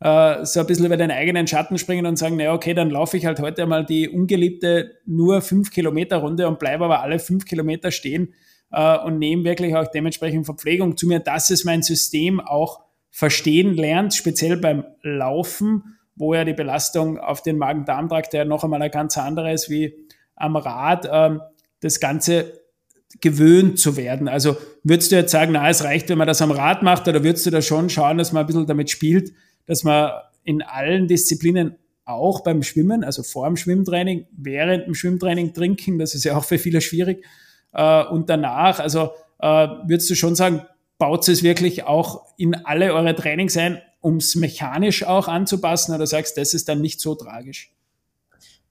äh, 0.00 0.44
so 0.44 0.60
ein 0.60 0.66
bisschen 0.66 0.86
über 0.86 0.96
den 0.96 1.10
eigenen 1.10 1.46
Schatten 1.46 1.78
springen 1.78 2.06
und 2.06 2.16
sagen, 2.16 2.36
naja, 2.36 2.52
okay, 2.52 2.74
dann 2.74 2.90
laufe 2.90 3.16
ich 3.16 3.24
halt 3.26 3.40
heute 3.40 3.62
einmal 3.62 3.84
die 3.84 4.08
ungeliebte 4.08 4.98
nur 5.06 5.40
fünf 5.40 5.70
Kilometer 5.70 6.18
Runde 6.18 6.48
und 6.48 6.58
bleibe 6.58 6.84
aber 6.84 7.00
alle 7.02 7.18
fünf 7.18 7.44
Kilometer 7.44 7.90
stehen 7.90 8.34
äh, 8.72 8.98
und 8.98 9.18
nehme 9.18 9.44
wirklich 9.44 9.74
auch 9.74 9.86
dementsprechend 9.86 10.44
Verpflegung. 10.44 10.96
Zu 10.96 11.06
mir, 11.06 11.20
dass 11.20 11.50
es 11.50 11.64
mein 11.64 11.82
System 11.82 12.40
auch 12.40 12.80
verstehen 13.10 13.74
lernt, 13.74 14.12
speziell 14.14 14.58
beim 14.58 14.84
Laufen, 15.02 15.96
wo 16.14 16.34
ja 16.34 16.44
die 16.44 16.52
Belastung 16.52 17.18
auf 17.18 17.42
den 17.42 17.56
Magen-Darm-Trakt 17.56 18.34
ja 18.34 18.44
noch 18.44 18.64
einmal 18.64 18.82
eine 18.82 18.90
ganz 18.90 19.16
andere 19.16 19.52
ist 19.52 19.70
wie 19.70 19.94
am 20.34 20.56
Rad, 20.56 21.06
äh, 21.06 21.38
das 21.80 22.00
Ganze 22.00 22.65
gewöhnt 23.20 23.78
zu 23.78 23.96
werden. 23.96 24.28
Also 24.28 24.56
würdest 24.82 25.12
du 25.12 25.16
jetzt 25.16 25.32
sagen, 25.32 25.52
na, 25.52 25.68
es 25.68 25.84
reicht, 25.84 26.08
wenn 26.08 26.18
man 26.18 26.26
das 26.26 26.42
am 26.42 26.50
Rad 26.50 26.82
macht, 26.82 27.08
oder 27.08 27.24
würdest 27.24 27.46
du 27.46 27.50
da 27.50 27.62
schon 27.62 27.88
schauen, 27.88 28.18
dass 28.18 28.32
man 28.32 28.44
ein 28.44 28.46
bisschen 28.46 28.66
damit 28.66 28.90
spielt, 28.90 29.32
dass 29.66 29.84
man 29.84 30.10
in 30.44 30.62
allen 30.62 31.08
Disziplinen 31.08 31.76
auch 32.04 32.40
beim 32.40 32.62
Schwimmen, 32.62 33.02
also 33.02 33.22
vor 33.22 33.46
dem 33.46 33.56
Schwimmtraining, 33.56 34.26
während 34.36 34.86
dem 34.86 34.94
Schwimmtraining 34.94 35.52
trinken, 35.52 35.98
das 35.98 36.14
ist 36.14 36.24
ja 36.24 36.36
auch 36.36 36.44
für 36.44 36.58
viele 36.58 36.80
schwierig, 36.80 37.24
äh, 37.72 38.04
und 38.04 38.30
danach, 38.30 38.78
also 38.78 39.10
äh, 39.40 39.46
würdest 39.86 40.08
du 40.08 40.14
schon 40.14 40.34
sagen, 40.34 40.62
baut 40.98 41.28
es 41.28 41.42
wirklich 41.42 41.84
auch 41.84 42.24
in 42.36 42.54
alle 42.54 42.94
eure 42.94 43.14
Trainings 43.14 43.56
ein, 43.56 43.82
um 44.00 44.16
es 44.16 44.36
mechanisch 44.36 45.04
auch 45.04 45.28
anzupassen 45.28 45.94
oder 45.94 46.06
sagst, 46.06 46.38
das 46.38 46.54
ist 46.54 46.68
dann 46.68 46.80
nicht 46.80 47.00
so 47.00 47.14
tragisch? 47.14 47.72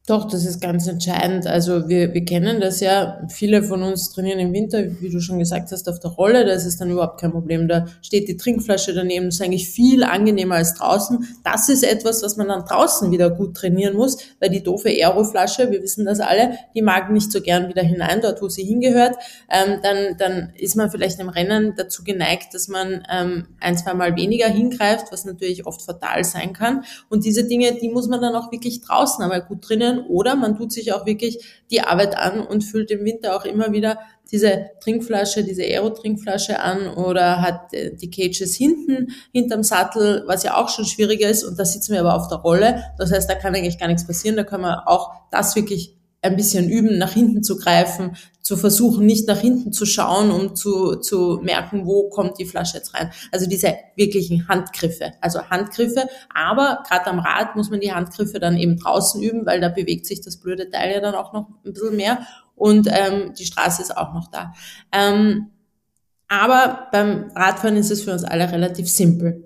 Doch, 0.07 0.25
das 0.25 0.45
ist 0.45 0.61
ganz 0.61 0.85
entscheidend. 0.85 1.47
Also 1.47 1.89
wir, 1.89 2.13
wir 2.13 2.23
kennen 2.25 2.61
das 2.61 2.79
ja. 2.79 3.25
Viele 3.27 3.63
von 3.63 3.81
uns 3.81 4.11
trainieren 4.11 4.37
im 4.37 4.53
Winter, 4.53 4.83
wie 5.01 5.09
du 5.09 5.19
schon 5.19 5.39
gesagt 5.39 5.71
hast, 5.71 5.89
auf 5.89 5.99
der 5.99 6.11
Rolle. 6.11 6.45
Da 6.45 6.51
ist 6.51 6.67
es 6.67 6.77
dann 6.77 6.91
überhaupt 6.91 7.19
kein 7.19 7.31
Problem. 7.31 7.67
Da 7.67 7.87
steht 8.03 8.27
die 8.27 8.37
Trinkflasche 8.37 8.93
daneben. 8.93 9.25
Das 9.25 9.35
ist 9.35 9.41
eigentlich 9.41 9.67
viel 9.67 10.03
angenehmer 10.03 10.55
als 10.55 10.75
draußen. 10.75 11.27
Das 11.43 11.69
ist 11.69 11.83
etwas, 11.83 12.21
was 12.21 12.37
man 12.37 12.49
dann 12.49 12.65
draußen 12.65 13.09
wieder 13.09 13.31
gut 13.31 13.57
trainieren 13.57 13.95
muss, 13.95 14.19
weil 14.39 14.51
die 14.51 14.61
doofe 14.61 14.89
Aeroflasche, 14.89 15.71
wir 15.71 15.81
wissen 15.81 16.05
das 16.05 16.19
alle, 16.19 16.51
die 16.75 16.83
mag 16.83 17.09
nicht 17.09 17.31
so 17.31 17.41
gern 17.41 17.67
wieder 17.67 17.81
hinein, 17.81 18.21
dort 18.21 18.43
wo 18.43 18.47
sie 18.47 18.63
hingehört. 18.63 19.15
Ähm, 19.49 19.79
dann, 19.81 20.17
dann 20.19 20.53
ist 20.55 20.75
man 20.75 20.91
vielleicht 20.91 21.19
im 21.19 21.29
Rennen 21.29 21.73
dazu 21.77 22.03
geneigt, 22.03 22.53
dass 22.53 22.67
man 22.67 23.07
ähm, 23.11 23.47
ein, 23.59 23.75
zwei 23.75 23.95
Mal 23.95 24.15
weniger 24.15 24.49
hingreift, 24.49 25.07
was 25.11 25.25
natürlich 25.25 25.65
oft 25.65 25.81
fatal 25.81 26.23
sein 26.23 26.53
kann. 26.53 26.83
Und 27.09 27.25
diese 27.25 27.45
Dinge, 27.45 27.73
die 27.81 27.89
muss 27.89 28.07
man 28.07 28.21
dann 28.21 28.35
auch 28.35 28.51
wirklich 28.51 28.81
draußen 28.81 29.23
einmal 29.23 29.41
gut 29.41 29.67
drinnen 29.67 29.94
können 29.95 30.07
oder 30.07 30.35
man 30.35 30.57
tut 30.57 30.71
sich 30.71 30.93
auch 30.93 31.05
wirklich 31.05 31.63
die 31.71 31.81
Arbeit 31.81 32.17
an 32.17 32.41
und 32.41 32.63
füllt 32.63 32.91
im 32.91 33.05
Winter 33.05 33.35
auch 33.35 33.45
immer 33.45 33.71
wieder 33.71 33.99
diese 34.31 34.71
Trinkflasche, 34.81 35.43
diese 35.43 35.63
Aero-Trinkflasche 35.63 36.59
an 36.59 36.87
oder 36.87 37.41
hat 37.41 37.73
äh, 37.73 37.95
die 37.95 38.09
Cages 38.09 38.55
hinten, 38.55 39.11
hinterm 39.31 39.63
Sattel, 39.63 40.23
was 40.25 40.43
ja 40.43 40.57
auch 40.57 40.69
schon 40.69 40.85
schwieriger 40.85 41.29
ist 41.29 41.43
und 41.43 41.59
da 41.59 41.65
sitzen 41.65 41.93
wir 41.93 41.99
aber 41.99 42.15
auf 42.15 42.27
der 42.27 42.39
Rolle. 42.39 42.83
Das 42.97 43.11
heißt, 43.11 43.29
da 43.29 43.35
kann 43.35 43.55
eigentlich 43.55 43.79
gar 43.79 43.87
nichts 43.87 44.07
passieren, 44.07 44.35
da 44.35 44.43
können 44.43 44.63
wir 44.63 44.87
auch 44.87 45.11
das 45.31 45.55
wirklich 45.55 45.94
ein 46.25 46.35
bisschen 46.35 46.69
üben, 46.69 46.97
nach 46.97 47.11
hinten 47.11 47.43
zu 47.43 47.57
greifen, 47.57 48.15
zu 48.41 48.57
versuchen, 48.57 49.05
nicht 49.05 49.27
nach 49.27 49.39
hinten 49.39 49.73
zu 49.73 49.85
schauen, 49.85 50.29
um 50.29 50.55
zu, 50.55 50.97
zu 50.97 51.39
merken, 51.41 51.85
wo 51.85 52.09
kommt 52.09 52.37
die 52.37 52.45
Flasche 52.45 52.77
jetzt 52.77 52.93
rein. 52.93 53.11
Also 53.31 53.47
diese 53.47 53.73
wirklichen 53.95 54.47
Handgriffe, 54.47 55.13
also 55.21 55.41
Handgriffe, 55.49 56.07
aber 56.33 56.83
gerade 56.87 57.07
am 57.07 57.19
Rad 57.19 57.55
muss 57.55 57.69
man 57.69 57.79
die 57.79 57.91
Handgriffe 57.91 58.39
dann 58.39 58.57
eben 58.57 58.77
draußen 58.77 59.21
üben, 59.21 59.45
weil 59.45 59.61
da 59.61 59.69
bewegt 59.69 60.05
sich 60.05 60.21
das 60.21 60.37
blöde 60.37 60.69
Teil 60.69 60.93
ja 60.93 61.01
dann 61.01 61.15
auch 61.15 61.33
noch 61.33 61.47
ein 61.49 61.73
bisschen 61.73 61.95
mehr 61.95 62.19
und 62.55 62.87
ähm, 62.87 63.33
die 63.37 63.45
Straße 63.45 63.81
ist 63.81 63.97
auch 63.97 64.13
noch 64.13 64.29
da. 64.29 64.53
Ähm, 64.91 65.51
aber 66.27 66.87
beim 66.91 67.31
Radfahren 67.35 67.77
ist 67.77 67.91
es 67.91 68.03
für 68.03 68.11
uns 68.11 68.23
alle 68.23 68.51
relativ 68.51 68.89
simpel 68.89 69.44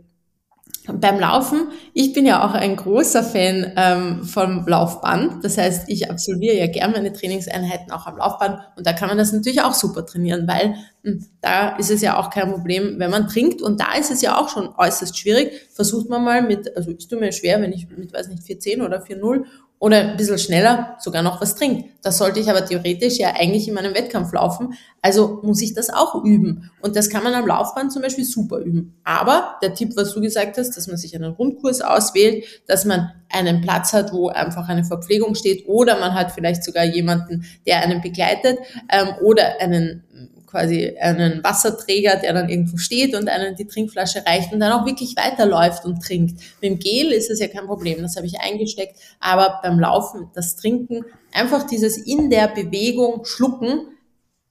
beim 0.94 1.20
Laufen, 1.20 1.70
ich 1.94 2.14
bin 2.14 2.26
ja 2.26 2.46
auch 2.46 2.54
ein 2.54 2.76
großer 2.76 3.24
Fan 3.24 3.74
ähm, 3.76 4.24
vom 4.24 4.66
Laufband. 4.68 5.44
Das 5.44 5.58
heißt, 5.58 5.90
ich 5.90 6.10
absolviere 6.10 6.56
ja 6.56 6.68
gerne 6.68 6.94
meine 6.94 7.14
Trainingseinheiten 7.14 7.92
auch 7.92 8.08
am 8.08 8.18
Laufband 8.18 8.60
und 8.78 8.86
da 8.86 8.94
kann 8.94 9.10
man 9.10 9.18
das 9.18 9.32
natürlich 9.32 9.62
auch 9.62 9.74
super 9.74 10.06
trainieren, 10.06 10.48
weil 10.48 10.76
mh, 11.04 11.12
hm, 11.12 11.26
da 11.42 11.78
ist 11.78 11.92
es 11.92 12.02
ja 12.02 12.18
auch 12.18 12.30
kein 12.30 12.52
Problem, 12.52 13.00
wenn 13.00 13.12
man 13.12 13.28
trinkt 13.28 13.62
und 13.62 13.80
da 13.80 13.94
ist 14.00 14.12
es 14.12 14.22
ja 14.22 14.38
auch 14.38 14.50
schon 14.50 14.70
äußerst 14.78 15.18
schwierig. 15.18 15.68
Versucht 15.74 16.10
man 16.10 16.24
mal 16.24 16.42
mit, 16.42 16.76
also 16.76 16.94
tue 16.94 17.20
mir 17.20 17.32
schwer, 17.32 17.62
wenn 17.62 17.74
ich 17.74 17.88
mit, 17.90 18.14
weiß 18.14 18.28
nicht, 18.30 18.44
410 18.44 18.82
oder 18.82 19.04
4.0 19.04 19.46
oder 19.80 19.98
ein 19.98 20.18
bisschen 20.18 20.38
schneller 20.38 20.98
sogar 21.00 21.24
noch 21.24 21.40
was 21.42 21.56
trinkt. 21.56 21.90
Das 22.04 22.18
sollte 22.18 22.42
ich 22.42 22.50
aber 22.50 22.66
theoretisch 22.66 23.18
ja 23.18 23.34
eigentlich 23.36 23.68
in 23.68 23.74
meinem 23.74 23.94
Wettkampf 23.94 24.34
laufen. 24.34 24.74
Also 25.02 25.40
muss 25.42 25.62
ich 25.62 25.74
das 25.74 25.90
auch 25.90 26.24
üben. 26.24 26.70
Und 26.82 26.98
das 26.98 27.10
kann 27.10 27.24
man 27.24 27.34
am 27.34 27.48
Laufband 27.48 27.94
zum 27.94 28.02
Beispiel 28.02 28.26
super 28.26 28.58
üben. 28.58 29.00
Aber 29.06 29.56
der 29.62 29.74
Tipp, 29.74 29.94
was 29.96 30.14
du 30.14 30.20
gesagt 30.20 30.58
hast, 30.58 30.76
dass 30.76 30.88
man 30.88 30.98
sich 30.98 31.16
einen 31.16 31.32
Rundkurs 31.32 31.80
auswählt, 31.80 32.44
dass 32.68 32.84
man 32.84 33.12
einen 33.30 33.62
Platz 33.62 33.94
hat, 33.94 34.12
wo 34.12 34.28
einfach 34.28 34.68
eine 34.68 34.84
Verpflegung 34.84 35.36
steht 35.36 35.66
oder 35.68 35.98
man 35.98 36.14
hat 36.14 36.32
vielleicht 36.32 36.64
sogar 36.64 36.84
jemanden, 36.84 37.46
der 37.66 37.82
einen 37.82 38.02
begleitet 38.02 38.60
ähm, 38.92 39.10
oder 39.22 39.62
einen 39.62 40.04
quasi 40.50 40.98
einen 41.00 41.44
Wasserträger, 41.44 42.16
der 42.18 42.34
dann 42.34 42.50
irgendwo 42.50 42.78
steht 42.78 43.16
und 43.16 43.30
einen 43.30 43.56
die 43.56 43.68
Trinkflasche 43.68 44.26
reicht 44.26 44.52
und 44.52 44.60
dann 44.60 44.72
auch 44.72 44.86
wirklich 44.86 45.16
weiterläuft 45.16 45.86
und 45.86 46.02
trinkt. 46.02 46.40
Mit 46.62 46.72
dem 46.72 46.80
Gel 46.80 47.12
ist 47.12 47.30
es 47.30 47.40
ja 47.40 47.48
kein 47.48 47.68
Problem, 47.68 48.02
das 48.02 48.16
habe 48.16 48.26
ich 48.26 48.40
eingesteckt, 48.40 48.98
aber 49.20 49.60
beim 49.62 49.80
Laufen, 49.80 50.30
das 50.34 50.56
Trinken, 50.56 51.06
einfach 51.32 51.64
dieses 51.68 51.98
in 51.98 52.30
der 52.30 52.48
Bewegung 52.48 53.26
schlucken, 53.26 53.88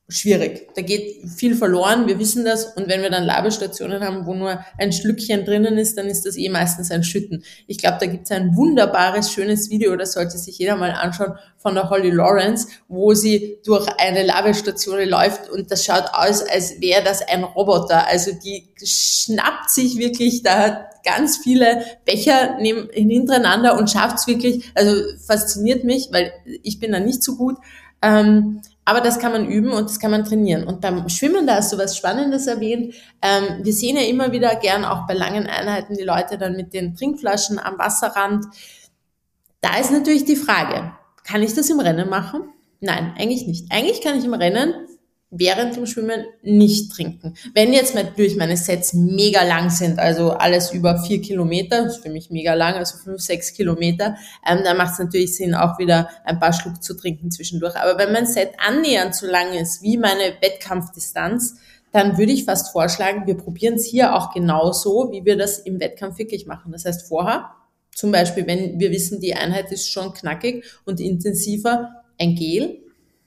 schwierig. 0.08 0.68
Da 0.74 0.80
geht 0.80 1.28
viel 1.36 1.54
verloren, 1.54 2.06
wir 2.06 2.18
wissen 2.18 2.44
das. 2.44 2.64
Und 2.76 2.88
wenn 2.88 3.02
wir 3.02 3.10
dann 3.10 3.24
Labestationen 3.24 4.02
haben, 4.02 4.24
wo 4.24 4.34
nur 4.34 4.64
ein 4.78 4.92
Schlückchen 4.92 5.44
drinnen 5.44 5.76
ist, 5.76 5.98
dann 5.98 6.06
ist 6.06 6.24
das 6.24 6.36
eh 6.36 6.48
meistens 6.48 6.90
ein 6.90 7.04
Schütten. 7.04 7.44
Ich 7.66 7.76
glaube, 7.76 7.98
da 8.00 8.06
gibt 8.06 8.24
es 8.24 8.30
ein 8.30 8.56
wunderbares, 8.56 9.30
schönes 9.30 9.68
Video, 9.68 9.96
das 9.96 10.12
sollte 10.12 10.38
sich 10.38 10.58
jeder 10.58 10.76
mal 10.76 10.92
anschauen, 10.92 11.34
von 11.58 11.74
der 11.74 11.90
Holly 11.90 12.10
Lawrence, 12.10 12.68
wo 12.88 13.12
sie 13.12 13.58
durch 13.64 13.86
eine 13.98 14.22
Labestation 14.22 15.06
läuft 15.06 15.50
und 15.50 15.70
das 15.70 15.84
schaut 15.84 16.06
aus, 16.12 16.42
als 16.42 16.80
wäre 16.80 17.04
das 17.04 17.20
ein 17.20 17.44
Roboter. 17.44 18.06
Also 18.06 18.30
die 18.32 18.68
schnappt 18.82 19.68
sich 19.70 19.98
wirklich 19.98 20.42
da 20.42 20.88
ganz 21.04 21.36
viele 21.38 21.84
Becher 22.04 22.56
hintereinander 22.58 23.76
und 23.76 23.90
schafft 23.90 24.18
es 24.18 24.26
wirklich, 24.26 24.70
also 24.74 25.02
fasziniert 25.26 25.84
mich, 25.84 26.08
weil 26.12 26.32
ich 26.62 26.80
bin 26.80 26.92
da 26.92 27.00
nicht 27.00 27.22
so 27.22 27.36
gut. 27.36 27.56
Ähm, 28.00 28.62
aber 28.88 29.02
das 29.02 29.18
kann 29.18 29.32
man 29.32 29.46
üben 29.46 29.70
und 29.70 29.84
das 29.84 30.00
kann 30.00 30.10
man 30.10 30.24
trainieren. 30.24 30.64
Und 30.64 30.80
beim 30.80 31.10
Schwimmen, 31.10 31.46
da 31.46 31.56
hast 31.56 31.70
du 31.70 31.76
was 31.76 31.94
Spannendes 31.94 32.46
erwähnt. 32.46 32.94
Ähm, 33.20 33.62
wir 33.62 33.74
sehen 33.74 33.96
ja 33.96 34.02
immer 34.04 34.32
wieder 34.32 34.56
gern 34.56 34.86
auch 34.86 35.06
bei 35.06 35.12
langen 35.12 35.46
Einheiten 35.46 35.94
die 35.94 36.04
Leute 36.04 36.38
dann 36.38 36.56
mit 36.56 36.72
den 36.72 36.94
Trinkflaschen 36.94 37.58
am 37.58 37.78
Wasserrand. 37.78 38.46
Da 39.60 39.76
ist 39.78 39.92
natürlich 39.92 40.24
die 40.24 40.36
Frage, 40.36 40.92
kann 41.22 41.42
ich 41.42 41.52
das 41.54 41.68
im 41.68 41.80
Rennen 41.80 42.08
machen? 42.08 42.48
Nein, 42.80 43.12
eigentlich 43.18 43.46
nicht. 43.46 43.70
Eigentlich 43.70 44.00
kann 44.00 44.16
ich 44.16 44.24
im 44.24 44.32
Rennen 44.32 44.72
während 45.30 45.76
dem 45.76 45.86
Schwimmen 45.86 46.24
nicht 46.42 46.90
trinken. 46.90 47.34
Wenn 47.54 47.72
jetzt 47.72 47.94
natürlich 47.94 48.36
meine 48.36 48.56
Sets 48.56 48.94
mega 48.94 49.42
lang 49.42 49.68
sind, 49.68 49.98
also 49.98 50.32
alles 50.32 50.72
über 50.72 51.02
vier 51.02 51.20
Kilometer, 51.20 51.84
das 51.84 51.96
ist 51.96 52.02
für 52.02 52.10
mich 52.10 52.30
mega 52.30 52.54
lang, 52.54 52.74
also 52.74 52.96
fünf, 52.96 53.20
sechs 53.20 53.52
Kilometer, 53.52 54.16
ähm, 54.48 54.60
dann 54.64 54.76
macht 54.76 54.92
es 54.92 54.98
natürlich 54.98 55.36
Sinn, 55.36 55.54
auch 55.54 55.78
wieder 55.78 56.08
ein 56.24 56.40
paar 56.40 56.52
Schluck 56.52 56.82
zu 56.82 56.94
trinken 56.94 57.30
zwischendurch. 57.30 57.76
Aber 57.76 57.98
wenn 57.98 58.12
mein 58.12 58.26
Set 58.26 58.52
annähernd 58.58 59.14
so 59.14 59.26
lang 59.26 59.52
ist 59.52 59.82
wie 59.82 59.98
meine 59.98 60.34
Wettkampfdistanz, 60.40 61.56
dann 61.92 62.18
würde 62.18 62.32
ich 62.32 62.44
fast 62.44 62.72
vorschlagen, 62.72 63.26
wir 63.26 63.36
probieren 63.36 63.74
es 63.74 63.84
hier 63.84 64.14
auch 64.14 64.32
genauso, 64.32 65.10
wie 65.10 65.24
wir 65.24 65.36
das 65.36 65.58
im 65.58 65.80
Wettkampf 65.80 66.18
wirklich 66.18 66.46
machen. 66.46 66.72
Das 66.72 66.84
heißt 66.84 67.08
vorher, 67.08 67.50
zum 67.94 68.12
Beispiel, 68.12 68.46
wenn 68.46 68.78
wir 68.78 68.90
wissen, 68.90 69.20
die 69.20 69.34
Einheit 69.34 69.72
ist 69.72 69.90
schon 69.90 70.12
knackig 70.12 70.64
und 70.84 71.00
intensiver, 71.00 72.04
ein 72.18 72.34
Gel, 72.34 72.80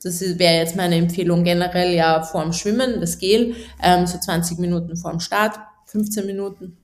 das 0.03 0.21
wäre 0.21 0.55
jetzt 0.55 0.75
meine 0.75 0.95
Empfehlung 0.95 1.43
generell 1.43 1.93
ja 1.93 2.23
vorm 2.23 2.53
Schwimmen, 2.53 2.99
das 2.99 3.19
Gel, 3.19 3.55
ähm, 3.83 4.07
so 4.07 4.17
20 4.17 4.57
Minuten 4.57 4.95
vorm 4.97 5.19
Start, 5.19 5.59
15 5.85 6.25
Minuten. 6.25 6.77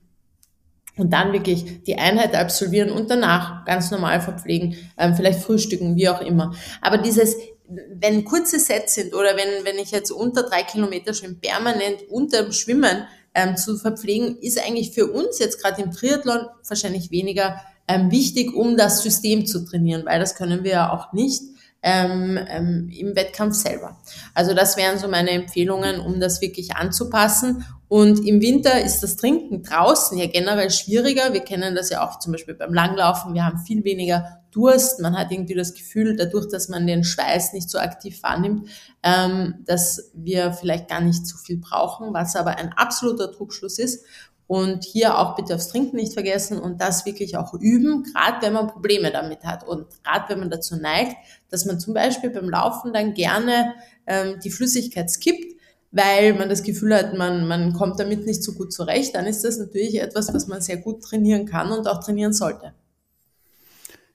Und 0.96 1.12
dann 1.12 1.32
wirklich 1.32 1.82
die 1.84 1.96
Einheit 1.96 2.34
absolvieren 2.34 2.90
und 2.90 3.10
danach 3.10 3.64
ganz 3.64 3.90
normal 3.90 4.20
verpflegen, 4.20 4.76
ähm, 4.96 5.14
vielleicht 5.14 5.40
frühstücken, 5.40 5.96
wie 5.96 6.08
auch 6.08 6.20
immer. 6.20 6.54
Aber 6.80 6.98
dieses, 6.98 7.36
wenn 7.68 8.24
kurze 8.24 8.58
Sets 8.58 8.94
sind 8.94 9.14
oder 9.14 9.36
wenn, 9.36 9.64
wenn 9.64 9.78
ich 9.78 9.90
jetzt 9.90 10.10
unter 10.10 10.44
drei 10.44 10.62
Kilometer 10.62 11.14
schon 11.14 11.40
permanent 11.40 12.02
unter 12.10 12.42
dem 12.42 12.52
Schwimmen 12.52 13.04
ähm, 13.34 13.56
zu 13.56 13.76
verpflegen, 13.76 14.38
ist 14.38 14.64
eigentlich 14.64 14.92
für 14.92 15.06
uns 15.06 15.38
jetzt 15.38 15.62
gerade 15.62 15.82
im 15.82 15.92
Triathlon 15.92 16.46
wahrscheinlich 16.66 17.10
weniger 17.10 17.60
ähm, 17.86 18.10
wichtig, 18.10 18.54
um 18.54 18.76
das 18.76 19.02
System 19.02 19.46
zu 19.46 19.64
trainieren, 19.64 20.04
weil 20.04 20.20
das 20.20 20.34
können 20.34 20.64
wir 20.64 20.70
ja 20.70 20.92
auch 20.92 21.12
nicht 21.12 21.42
ähm, 21.82 22.38
ähm, 22.48 22.90
im 22.92 23.14
Wettkampf 23.14 23.54
selber. 23.54 23.98
Also 24.34 24.54
das 24.54 24.76
wären 24.76 24.98
so 24.98 25.08
meine 25.08 25.30
Empfehlungen, 25.30 26.00
um 26.00 26.20
das 26.20 26.40
wirklich 26.40 26.76
anzupassen. 26.76 27.64
Und 27.86 28.26
im 28.26 28.42
Winter 28.42 28.82
ist 28.82 29.00
das 29.00 29.16
Trinken 29.16 29.62
draußen 29.62 30.18
ja 30.18 30.26
generell 30.26 30.70
schwieriger. 30.70 31.32
Wir 31.32 31.40
kennen 31.40 31.74
das 31.74 31.90
ja 31.90 32.06
auch 32.06 32.18
zum 32.18 32.32
Beispiel 32.32 32.54
beim 32.54 32.74
Langlaufen. 32.74 33.32
Wir 33.32 33.46
haben 33.46 33.58
viel 33.58 33.84
weniger 33.84 34.42
Durst. 34.50 35.00
Man 35.00 35.16
hat 35.16 35.30
irgendwie 35.30 35.54
das 35.54 35.72
Gefühl, 35.72 36.16
dadurch, 36.16 36.48
dass 36.48 36.68
man 36.68 36.86
den 36.86 37.04
Schweiß 37.04 37.52
nicht 37.52 37.70
so 37.70 37.78
aktiv 37.78 38.22
wahrnimmt, 38.22 38.68
ähm, 39.02 39.54
dass 39.64 40.10
wir 40.14 40.52
vielleicht 40.52 40.88
gar 40.88 41.00
nicht 41.00 41.26
so 41.26 41.38
viel 41.38 41.58
brauchen, 41.58 42.12
was 42.12 42.36
aber 42.36 42.58
ein 42.58 42.72
absoluter 42.74 43.32
Trugschluss 43.32 43.78
ist. 43.78 44.04
Und 44.48 44.82
hier 44.82 45.18
auch 45.18 45.36
bitte 45.36 45.54
aufs 45.54 45.68
Trinken 45.68 45.96
nicht 45.96 46.14
vergessen 46.14 46.58
und 46.58 46.80
das 46.80 47.04
wirklich 47.04 47.36
auch 47.36 47.52
üben, 47.52 48.02
gerade 48.02 48.40
wenn 48.40 48.54
man 48.54 48.66
Probleme 48.66 49.12
damit 49.12 49.44
hat 49.44 49.62
und 49.62 49.86
gerade 50.02 50.30
wenn 50.30 50.40
man 50.40 50.50
dazu 50.50 50.74
neigt, 50.76 51.16
dass 51.50 51.66
man 51.66 51.78
zum 51.78 51.92
Beispiel 51.92 52.30
beim 52.30 52.48
Laufen 52.48 52.94
dann 52.94 53.12
gerne 53.12 53.74
ähm, 54.06 54.40
die 54.42 54.50
Flüssigkeit 54.50 55.10
skippt, 55.10 55.54
weil 55.90 56.32
man 56.32 56.48
das 56.48 56.62
Gefühl 56.62 56.94
hat, 56.94 57.12
man, 57.12 57.46
man 57.46 57.74
kommt 57.74 58.00
damit 58.00 58.24
nicht 58.24 58.42
so 58.42 58.54
gut 58.54 58.72
zurecht, 58.72 59.14
dann 59.14 59.26
ist 59.26 59.44
das 59.44 59.58
natürlich 59.58 60.00
etwas, 60.00 60.32
was 60.32 60.46
man 60.46 60.62
sehr 60.62 60.78
gut 60.78 61.02
trainieren 61.02 61.44
kann 61.44 61.70
und 61.70 61.86
auch 61.86 62.02
trainieren 62.02 62.32
sollte. 62.32 62.72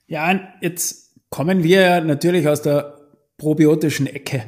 Ja, 0.08 0.40
jetzt 0.62 1.12
kommen 1.30 1.64
wir 1.64 2.02
natürlich 2.02 2.48
aus 2.48 2.64
der 2.64 2.98
probiotischen 3.38 4.08
Ecke. 4.08 4.44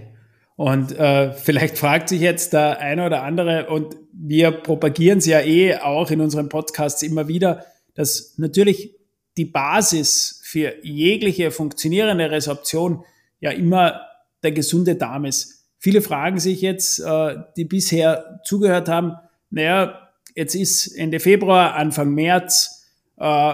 Und 0.56 0.98
äh, 0.98 1.34
vielleicht 1.34 1.78
fragt 1.78 2.10
sich 2.10 2.22
jetzt 2.22 2.54
der 2.54 2.80
eine 2.80 3.06
oder 3.06 3.24
andere, 3.24 3.68
und 3.70 3.98
wir 4.14 4.52
propagieren 4.52 5.18
es 5.18 5.26
ja 5.26 5.42
eh 5.42 5.76
auch 5.78 6.10
in 6.12 6.22
unseren 6.22 6.50
Podcasts 6.50 7.04
immer 7.04 7.28
wieder, 7.28 7.66
dass 7.94 8.36
natürlich 8.38 8.96
die 9.38 9.46
Basis 9.46 10.42
für 10.44 10.74
jegliche 10.84 11.52
funktionierende 11.52 12.32
Resorption 12.32 13.04
ja 13.42 13.52
immer 13.52 14.02
der 14.44 14.54
gesunde 14.54 14.96
Darm 14.96 15.26
ist. 15.26 15.66
Viele 15.78 16.02
fragen 16.02 16.40
sich 16.40 16.62
jetzt, 16.62 17.00
äh, 17.00 17.36
die 17.58 17.66
bisher 17.66 18.40
zugehört 18.46 18.88
haben, 18.88 19.16
naja, 19.50 20.10
jetzt 20.36 20.56
ist 20.56 20.88
Ende 20.98 21.20
Februar, 21.20 21.76
Anfang 21.76 22.14
März, 22.14 22.86
äh, 23.18 23.54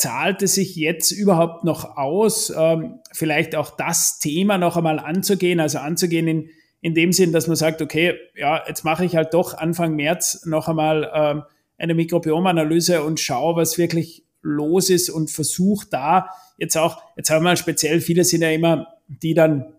zahlt 0.00 0.40
es 0.40 0.54
sich 0.54 0.76
jetzt 0.76 1.10
überhaupt 1.10 1.64
noch 1.64 1.98
aus, 1.98 2.50
ähm, 2.56 3.00
vielleicht 3.12 3.54
auch 3.54 3.76
das 3.76 4.18
Thema 4.18 4.56
noch 4.56 4.78
einmal 4.78 4.98
anzugehen, 4.98 5.60
also 5.60 5.78
anzugehen 5.78 6.26
in, 6.26 6.48
in 6.80 6.94
dem 6.94 7.12
Sinn, 7.12 7.32
dass 7.32 7.46
man 7.48 7.56
sagt, 7.56 7.82
okay, 7.82 8.14
ja, 8.34 8.62
jetzt 8.66 8.82
mache 8.82 9.04
ich 9.04 9.14
halt 9.14 9.34
doch 9.34 9.58
Anfang 9.58 9.96
März 9.96 10.46
noch 10.46 10.68
einmal 10.68 11.10
ähm, 11.12 11.42
eine 11.76 11.94
Mikrobiomanalyse 11.94 13.02
und 13.02 13.20
schaue, 13.20 13.56
was 13.56 13.76
wirklich 13.76 14.24
los 14.40 14.88
ist 14.88 15.10
und 15.10 15.30
versuche 15.30 15.86
da 15.90 16.30
jetzt 16.56 16.78
auch, 16.78 17.02
jetzt 17.16 17.28
haben 17.28 17.44
wir 17.44 17.56
speziell, 17.56 18.00
viele 18.00 18.24
sind 18.24 18.40
ja 18.40 18.50
immer, 18.50 18.86
die 19.06 19.34
dann 19.34 19.74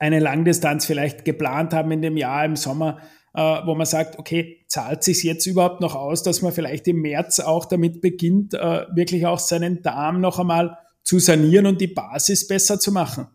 eine 0.00 0.18
Langdistanz 0.18 0.86
vielleicht 0.86 1.24
geplant 1.24 1.72
haben 1.72 1.92
in 1.92 2.02
dem 2.02 2.16
Jahr 2.16 2.44
im 2.44 2.56
Sommer, 2.56 2.98
wo 3.40 3.74
man 3.74 3.86
sagt, 3.86 4.18
okay, 4.18 4.64
zahlt 4.68 5.02
sich 5.02 5.22
jetzt 5.24 5.46
überhaupt 5.46 5.80
noch 5.80 5.94
aus, 5.94 6.22
dass 6.22 6.40
man 6.42 6.52
vielleicht 6.52 6.86
im 6.86 7.00
März 7.00 7.40
auch 7.40 7.64
damit 7.64 8.00
beginnt, 8.00 8.54
äh, 8.54 8.86
wirklich 8.94 9.26
auch 9.26 9.40
seinen 9.40 9.82
Darm 9.82 10.20
noch 10.20 10.38
einmal 10.38 10.78
zu 11.02 11.18
sanieren 11.18 11.66
und 11.66 11.80
die 11.80 11.88
Basis 11.88 12.46
besser 12.46 12.78
zu 12.78 12.92
machen? 12.92 13.26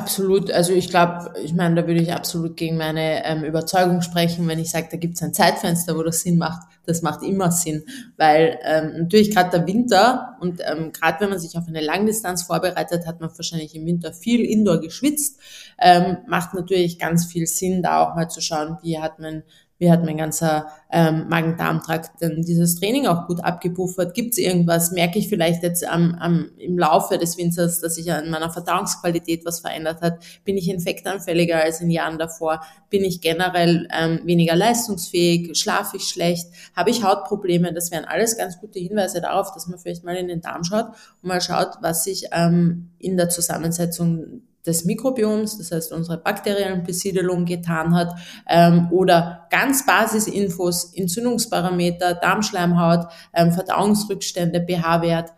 Absolut. 0.00 0.50
Also 0.50 0.72
ich 0.72 0.88
glaube, 0.88 1.34
ich 1.44 1.52
meine, 1.52 1.74
da 1.74 1.86
würde 1.86 2.00
ich 2.00 2.10
absolut 2.10 2.56
gegen 2.56 2.78
meine 2.78 3.22
ähm, 3.26 3.44
Überzeugung 3.44 4.00
sprechen, 4.00 4.48
wenn 4.48 4.58
ich 4.58 4.70
sage, 4.70 4.88
da 4.90 4.96
gibt 4.96 5.16
es 5.16 5.22
ein 5.22 5.34
Zeitfenster, 5.34 5.94
wo 5.94 6.02
das 6.02 6.22
Sinn 6.22 6.38
macht. 6.38 6.66
Das 6.86 7.02
macht 7.02 7.22
immer 7.22 7.52
Sinn, 7.52 7.84
weil 8.16 8.58
ähm, 8.64 9.02
natürlich 9.02 9.30
gerade 9.34 9.50
der 9.58 9.66
Winter 9.66 10.38
und 10.40 10.62
ähm, 10.64 10.92
gerade 10.92 11.20
wenn 11.20 11.28
man 11.28 11.38
sich 11.38 11.58
auf 11.58 11.68
eine 11.68 11.82
Langdistanz 11.82 12.44
vorbereitet, 12.44 13.06
hat 13.06 13.20
man 13.20 13.28
wahrscheinlich 13.36 13.74
im 13.74 13.84
Winter 13.84 14.14
viel 14.14 14.40
Indoor 14.40 14.80
geschwitzt. 14.80 15.38
Ähm, 15.78 16.16
macht 16.26 16.54
natürlich 16.54 16.98
ganz 16.98 17.26
viel 17.26 17.46
Sinn, 17.46 17.82
da 17.82 18.02
auch 18.02 18.14
mal 18.14 18.30
zu 18.30 18.40
schauen, 18.40 18.78
wie 18.80 18.98
hat 19.00 19.18
man 19.18 19.42
wie 19.80 19.90
hat 19.90 20.04
mein 20.04 20.18
ganzer 20.18 20.68
ähm, 20.90 21.26
Magen-Darm-Trakt 21.30 22.20
denn 22.20 22.42
dieses 22.42 22.76
Training 22.76 23.06
auch 23.06 23.26
gut 23.26 23.42
abgepuffert? 23.42 24.14
Gibt 24.14 24.32
es 24.34 24.38
irgendwas? 24.38 24.92
Merke 24.92 25.18
ich 25.18 25.28
vielleicht 25.28 25.62
jetzt 25.62 25.88
am, 25.88 26.14
am, 26.16 26.50
im 26.58 26.78
Laufe 26.78 27.16
des 27.16 27.38
Winters, 27.38 27.80
dass 27.80 27.94
sich 27.94 28.12
an 28.12 28.28
meiner 28.28 28.50
Verdauungsqualität 28.50 29.46
was 29.46 29.60
verändert 29.60 30.02
hat? 30.02 30.22
Bin 30.44 30.58
ich 30.58 30.68
infektanfälliger 30.68 31.62
als 31.62 31.80
in 31.80 31.88
Jahren 31.88 32.18
davor? 32.18 32.60
Bin 32.90 33.02
ich 33.02 33.22
generell 33.22 33.88
ähm, 33.90 34.20
weniger 34.24 34.54
leistungsfähig? 34.54 35.58
Schlafe 35.58 35.96
ich 35.96 36.04
schlecht? 36.04 36.48
Habe 36.76 36.90
ich 36.90 37.02
Hautprobleme? 37.02 37.72
Das 37.72 37.90
wären 37.90 38.04
alles 38.04 38.36
ganz 38.36 38.60
gute 38.60 38.78
Hinweise 38.78 39.22
darauf, 39.22 39.54
dass 39.54 39.66
man 39.66 39.78
vielleicht 39.78 40.04
mal 40.04 40.16
in 40.16 40.28
den 40.28 40.42
Darm 40.42 40.62
schaut 40.62 40.88
und 41.22 41.28
mal 41.28 41.40
schaut, 41.40 41.78
was 41.80 42.04
sich 42.04 42.26
ähm, 42.32 42.90
in 42.98 43.16
der 43.16 43.30
Zusammensetzung 43.30 44.42
des 44.66 44.84
Mikrobioms, 44.84 45.58
das 45.58 45.72
heißt 45.72 45.92
unsere 45.92 46.18
bakteriellen 46.18 46.82
Besiedelung 46.82 47.44
getan 47.44 47.94
hat, 47.94 48.14
ähm, 48.48 48.88
oder 48.90 49.46
ganz 49.50 49.86
Basisinfos, 49.86 50.92
Entzündungsparameter, 50.94 52.14
Darmschleimhaut, 52.14 53.06
ähm, 53.34 53.52
Verdauungsrückstände, 53.52 54.64
pH-Wert, 54.66 55.32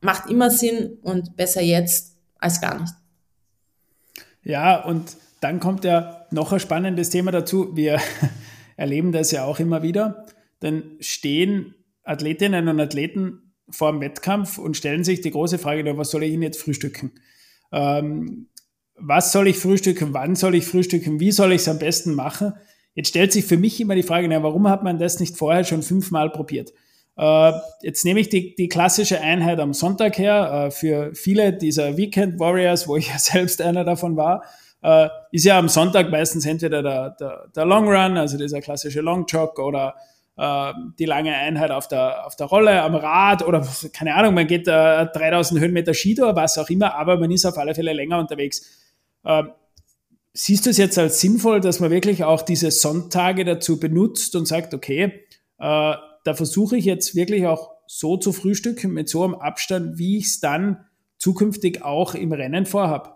macht 0.00 0.30
immer 0.30 0.50
Sinn 0.50 0.98
und 1.02 1.36
besser 1.36 1.62
jetzt 1.62 2.16
als 2.38 2.60
gar 2.60 2.80
nicht. 2.80 2.94
Ja, 4.42 4.84
und 4.84 5.16
dann 5.40 5.60
kommt 5.60 5.84
ja 5.84 6.26
noch 6.30 6.52
ein 6.52 6.60
spannendes 6.60 7.10
Thema 7.10 7.32
dazu. 7.32 7.76
Wir 7.76 8.00
erleben 8.76 9.12
das 9.12 9.32
ja 9.32 9.44
auch 9.44 9.58
immer 9.58 9.82
wieder. 9.82 10.26
Dann 10.60 10.96
stehen 11.00 11.74
Athletinnen 12.04 12.68
und 12.68 12.80
Athleten 12.80 13.52
vor 13.68 13.90
dem 13.90 14.00
Wettkampf 14.00 14.58
und 14.58 14.76
stellen 14.76 15.04
sich 15.04 15.20
die 15.20 15.32
große 15.32 15.58
Frage, 15.58 15.98
was 15.98 16.10
soll 16.10 16.22
ich 16.22 16.32
Ihnen 16.32 16.42
jetzt 16.42 16.62
frühstücken? 16.62 17.12
Ähm, 17.72 18.48
was 18.98 19.32
soll 19.32 19.48
ich 19.48 19.58
frühstücken, 19.58 20.14
wann 20.14 20.36
soll 20.36 20.54
ich 20.54 20.66
frühstücken, 20.66 21.20
wie 21.20 21.32
soll 21.32 21.52
ich 21.52 21.62
es 21.62 21.68
am 21.68 21.78
besten 21.78 22.14
machen. 22.14 22.54
Jetzt 22.94 23.08
stellt 23.08 23.32
sich 23.32 23.44
für 23.44 23.58
mich 23.58 23.80
immer 23.80 23.94
die 23.94 24.02
Frage, 24.02 24.26
na, 24.26 24.42
warum 24.42 24.68
hat 24.68 24.82
man 24.82 24.98
das 24.98 25.20
nicht 25.20 25.36
vorher 25.36 25.64
schon 25.64 25.82
fünfmal 25.82 26.30
probiert? 26.30 26.72
Äh, 27.16 27.52
jetzt 27.82 28.04
nehme 28.04 28.20
ich 28.20 28.28
die, 28.28 28.54
die 28.54 28.68
klassische 28.68 29.20
Einheit 29.20 29.60
am 29.60 29.74
Sonntag 29.74 30.18
her. 30.18 30.66
Äh, 30.66 30.70
für 30.70 31.14
viele 31.14 31.52
dieser 31.52 31.96
Weekend 31.96 32.38
Warriors, 32.38 32.88
wo 32.88 32.96
ich 32.96 33.08
ja 33.08 33.18
selbst 33.18 33.60
einer 33.60 33.84
davon 33.84 34.16
war, 34.16 34.44
äh, 34.82 35.08
ist 35.32 35.44
ja 35.44 35.58
am 35.58 35.68
Sonntag 35.68 36.10
meistens 36.10 36.46
entweder 36.46 36.82
der, 36.82 37.10
der, 37.10 37.48
der 37.54 37.64
Long 37.64 37.88
Run, 37.88 38.16
also 38.16 38.38
dieser 38.38 38.60
klassische 38.60 39.00
Long 39.00 39.26
Jog 39.26 39.58
oder 39.58 39.94
äh, 40.36 40.72
die 40.98 41.04
lange 41.04 41.34
Einheit 41.34 41.70
auf 41.70 41.88
der, 41.88 42.26
auf 42.26 42.36
der 42.36 42.46
Rolle, 42.46 42.82
am 42.82 42.94
Rad 42.94 43.42
oder 43.42 43.66
keine 43.92 44.14
Ahnung, 44.14 44.34
man 44.34 44.46
geht 44.46 44.68
äh, 44.68 45.06
3000 45.06 45.60
Höhenmeter 45.60 45.94
Skitour, 45.94 46.36
was 46.36 46.58
auch 46.58 46.68
immer, 46.68 46.94
aber 46.94 47.18
man 47.18 47.30
ist 47.30 47.46
auf 47.46 47.58
alle 47.58 47.74
Fälle 47.74 47.92
länger 47.92 48.18
unterwegs. 48.18 48.62
Äh, 49.24 49.44
siehst 50.32 50.66
du 50.66 50.70
es 50.70 50.76
jetzt 50.76 50.98
als 50.98 51.20
sinnvoll, 51.20 51.60
dass 51.60 51.80
man 51.80 51.90
wirklich 51.90 52.24
auch 52.24 52.42
diese 52.42 52.70
Sonntage 52.70 53.44
dazu 53.44 53.80
benutzt 53.80 54.36
und 54.36 54.46
sagt, 54.46 54.74
okay, 54.74 55.24
äh, 55.58 55.94
da 56.24 56.34
versuche 56.34 56.76
ich 56.76 56.84
jetzt 56.84 57.14
wirklich 57.14 57.46
auch 57.46 57.70
so 57.86 58.16
zu 58.16 58.32
frühstücken 58.32 58.92
mit 58.92 59.08
so 59.08 59.24
einem 59.24 59.34
Abstand, 59.34 59.98
wie 59.98 60.18
ich 60.18 60.26
es 60.26 60.40
dann 60.40 60.84
zukünftig 61.18 61.82
auch 61.82 62.14
im 62.14 62.32
Rennen 62.32 62.66
vorhabe? 62.66 63.15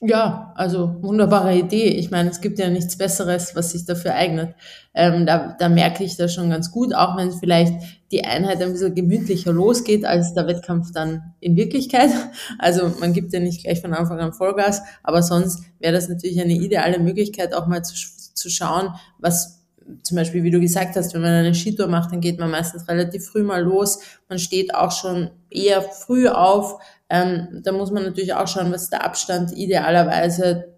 Ja, 0.00 0.52
also 0.56 0.96
wunderbare 1.00 1.56
Idee. 1.56 1.86
Ich 1.90 2.10
meine, 2.10 2.30
es 2.30 2.40
gibt 2.40 2.58
ja 2.58 2.68
nichts 2.68 2.98
Besseres, 2.98 3.54
was 3.54 3.70
sich 3.70 3.84
dafür 3.84 4.14
eignet. 4.14 4.56
Ähm, 4.94 5.26
da, 5.26 5.54
da 5.56 5.68
merke 5.68 6.02
ich 6.02 6.16
das 6.16 6.34
schon 6.34 6.50
ganz 6.50 6.72
gut, 6.72 6.92
auch 6.92 7.16
wenn 7.16 7.30
vielleicht 7.30 7.74
die 8.10 8.24
Einheit 8.24 8.60
ein 8.60 8.72
bisschen 8.72 8.96
gemütlicher 8.96 9.52
losgeht 9.52 10.04
als 10.04 10.34
der 10.34 10.48
Wettkampf 10.48 10.90
dann 10.92 11.34
in 11.40 11.56
Wirklichkeit. 11.56 12.10
Also 12.58 12.92
man 12.98 13.12
gibt 13.12 13.32
ja 13.32 13.38
nicht 13.40 13.62
gleich 13.62 13.80
von 13.80 13.94
Anfang 13.94 14.18
an 14.18 14.32
Vollgas, 14.32 14.82
aber 15.04 15.22
sonst 15.22 15.62
wäre 15.78 15.92
das 15.92 16.08
natürlich 16.08 16.40
eine 16.40 16.54
ideale 16.54 16.98
Möglichkeit, 16.98 17.54
auch 17.54 17.66
mal 17.68 17.82
zu, 17.82 17.94
zu 18.34 18.50
schauen, 18.50 18.88
was 19.18 19.62
zum 20.02 20.16
Beispiel, 20.16 20.42
wie 20.42 20.50
du 20.50 20.60
gesagt 20.60 20.96
hast, 20.96 21.14
wenn 21.14 21.22
man 21.22 21.32
eine 21.32 21.54
Skitour 21.54 21.86
macht, 21.86 22.12
dann 22.12 22.20
geht 22.20 22.38
man 22.38 22.50
meistens 22.50 22.88
relativ 22.88 23.26
früh 23.26 23.42
mal 23.42 23.62
los. 23.62 24.00
Man 24.28 24.38
steht 24.38 24.74
auch 24.74 24.92
schon 24.92 25.30
eher 25.50 25.82
früh 25.82 26.28
auf, 26.28 26.78
ähm, 27.12 27.60
da 27.62 27.72
muss 27.72 27.90
man 27.90 28.04
natürlich 28.04 28.32
auch 28.32 28.48
schauen, 28.48 28.72
was 28.72 28.88
der 28.88 29.04
Abstand 29.04 29.52
idealerweise 29.52 30.72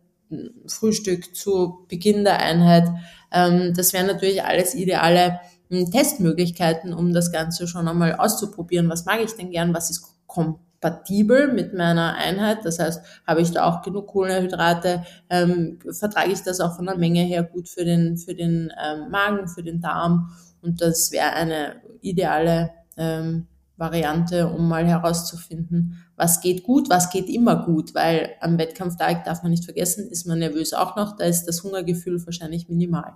Frühstück 0.66 1.37
zu 1.37 1.87
Beginn 1.88 2.25
der 2.25 2.40
Einheit. 2.40 2.88
Ähm, 3.31 3.73
das 3.77 3.92
wären 3.92 4.09
natürlich 4.09 4.42
alles 4.42 4.75
ideale 4.75 5.38
hm, 5.70 5.92
Testmöglichkeiten, 5.92 6.92
um 6.92 7.12
das 7.12 7.31
Ganze 7.31 7.68
schon 7.68 7.87
einmal 7.87 8.16
auszuprobieren. 8.16 8.90
Was 8.90 9.05
mag 9.05 9.20
ich 9.23 9.37
denn 9.37 9.53
gern? 9.53 9.75
Was 9.75 9.90
ist 9.90 10.27
kompatibel 10.27 11.53
mit 11.53 11.73
meiner 11.73 12.16
Einheit? 12.16 12.64
Das 12.64 12.81
heißt, 12.81 13.01
habe 13.25 13.40
ich 13.40 13.53
da 13.53 13.66
auch 13.66 13.83
genug 13.83 14.09
Kohlenhydrate? 14.09 15.05
Ähm, 15.31 15.79
vertrage 15.88 16.33
ich 16.33 16.42
das 16.42 16.59
auch 16.59 16.75
von 16.75 16.87
der 16.87 16.99
Menge 16.99 17.23
her 17.23 17.44
gut 17.44 17.68
für 17.68 17.85
den, 17.85 18.16
für 18.18 18.35
den 18.35 18.73
ähm, 18.85 19.09
Magen, 19.09 19.47
für 19.47 19.62
den 19.62 19.81
Darm? 19.81 20.33
Und 20.62 20.81
das 20.81 21.12
wäre 21.12 21.33
eine 21.35 21.77
ideale 22.01 22.70
ähm, 22.97 23.47
Variante, 23.76 24.48
um 24.48 24.68
mal 24.68 24.87
herauszufinden, 24.87 26.04
was 26.16 26.40
geht 26.40 26.62
gut, 26.62 26.88
was 26.90 27.10
geht 27.10 27.28
immer 27.28 27.64
gut, 27.64 27.94
weil 27.94 28.30
am 28.40 28.58
Wettkampftag 28.58 29.24
darf 29.24 29.42
man 29.42 29.50
nicht 29.50 29.64
vergessen, 29.64 30.08
ist 30.08 30.26
man 30.26 30.38
nervös 30.38 30.72
auch 30.72 30.96
noch, 30.96 31.16
da 31.16 31.24
ist 31.24 31.46
das 31.46 31.64
Hungergefühl 31.64 32.24
wahrscheinlich 32.24 32.68
minimal. 32.68 33.14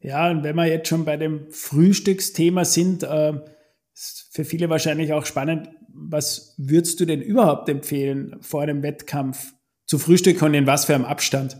Ja, 0.00 0.30
und 0.30 0.42
wenn 0.42 0.56
wir 0.56 0.66
jetzt 0.66 0.88
schon 0.88 1.04
bei 1.04 1.16
dem 1.16 1.50
Frühstücksthema 1.50 2.64
sind, 2.64 3.02
äh, 3.02 3.32
ist 3.94 4.28
für 4.30 4.44
viele 4.44 4.70
wahrscheinlich 4.70 5.12
auch 5.12 5.26
spannend, 5.26 5.68
was 5.88 6.54
würdest 6.58 7.00
du 7.00 7.06
denn 7.06 7.22
überhaupt 7.22 7.68
empfehlen 7.68 8.36
vor 8.40 8.62
einem 8.62 8.82
Wettkampf 8.82 9.54
zu 9.86 9.98
frühstücken 9.98 10.44
und 10.44 10.54
in 10.54 10.66
was 10.66 10.84
für 10.84 10.94
einem 10.94 11.06
Abstand? 11.06 11.56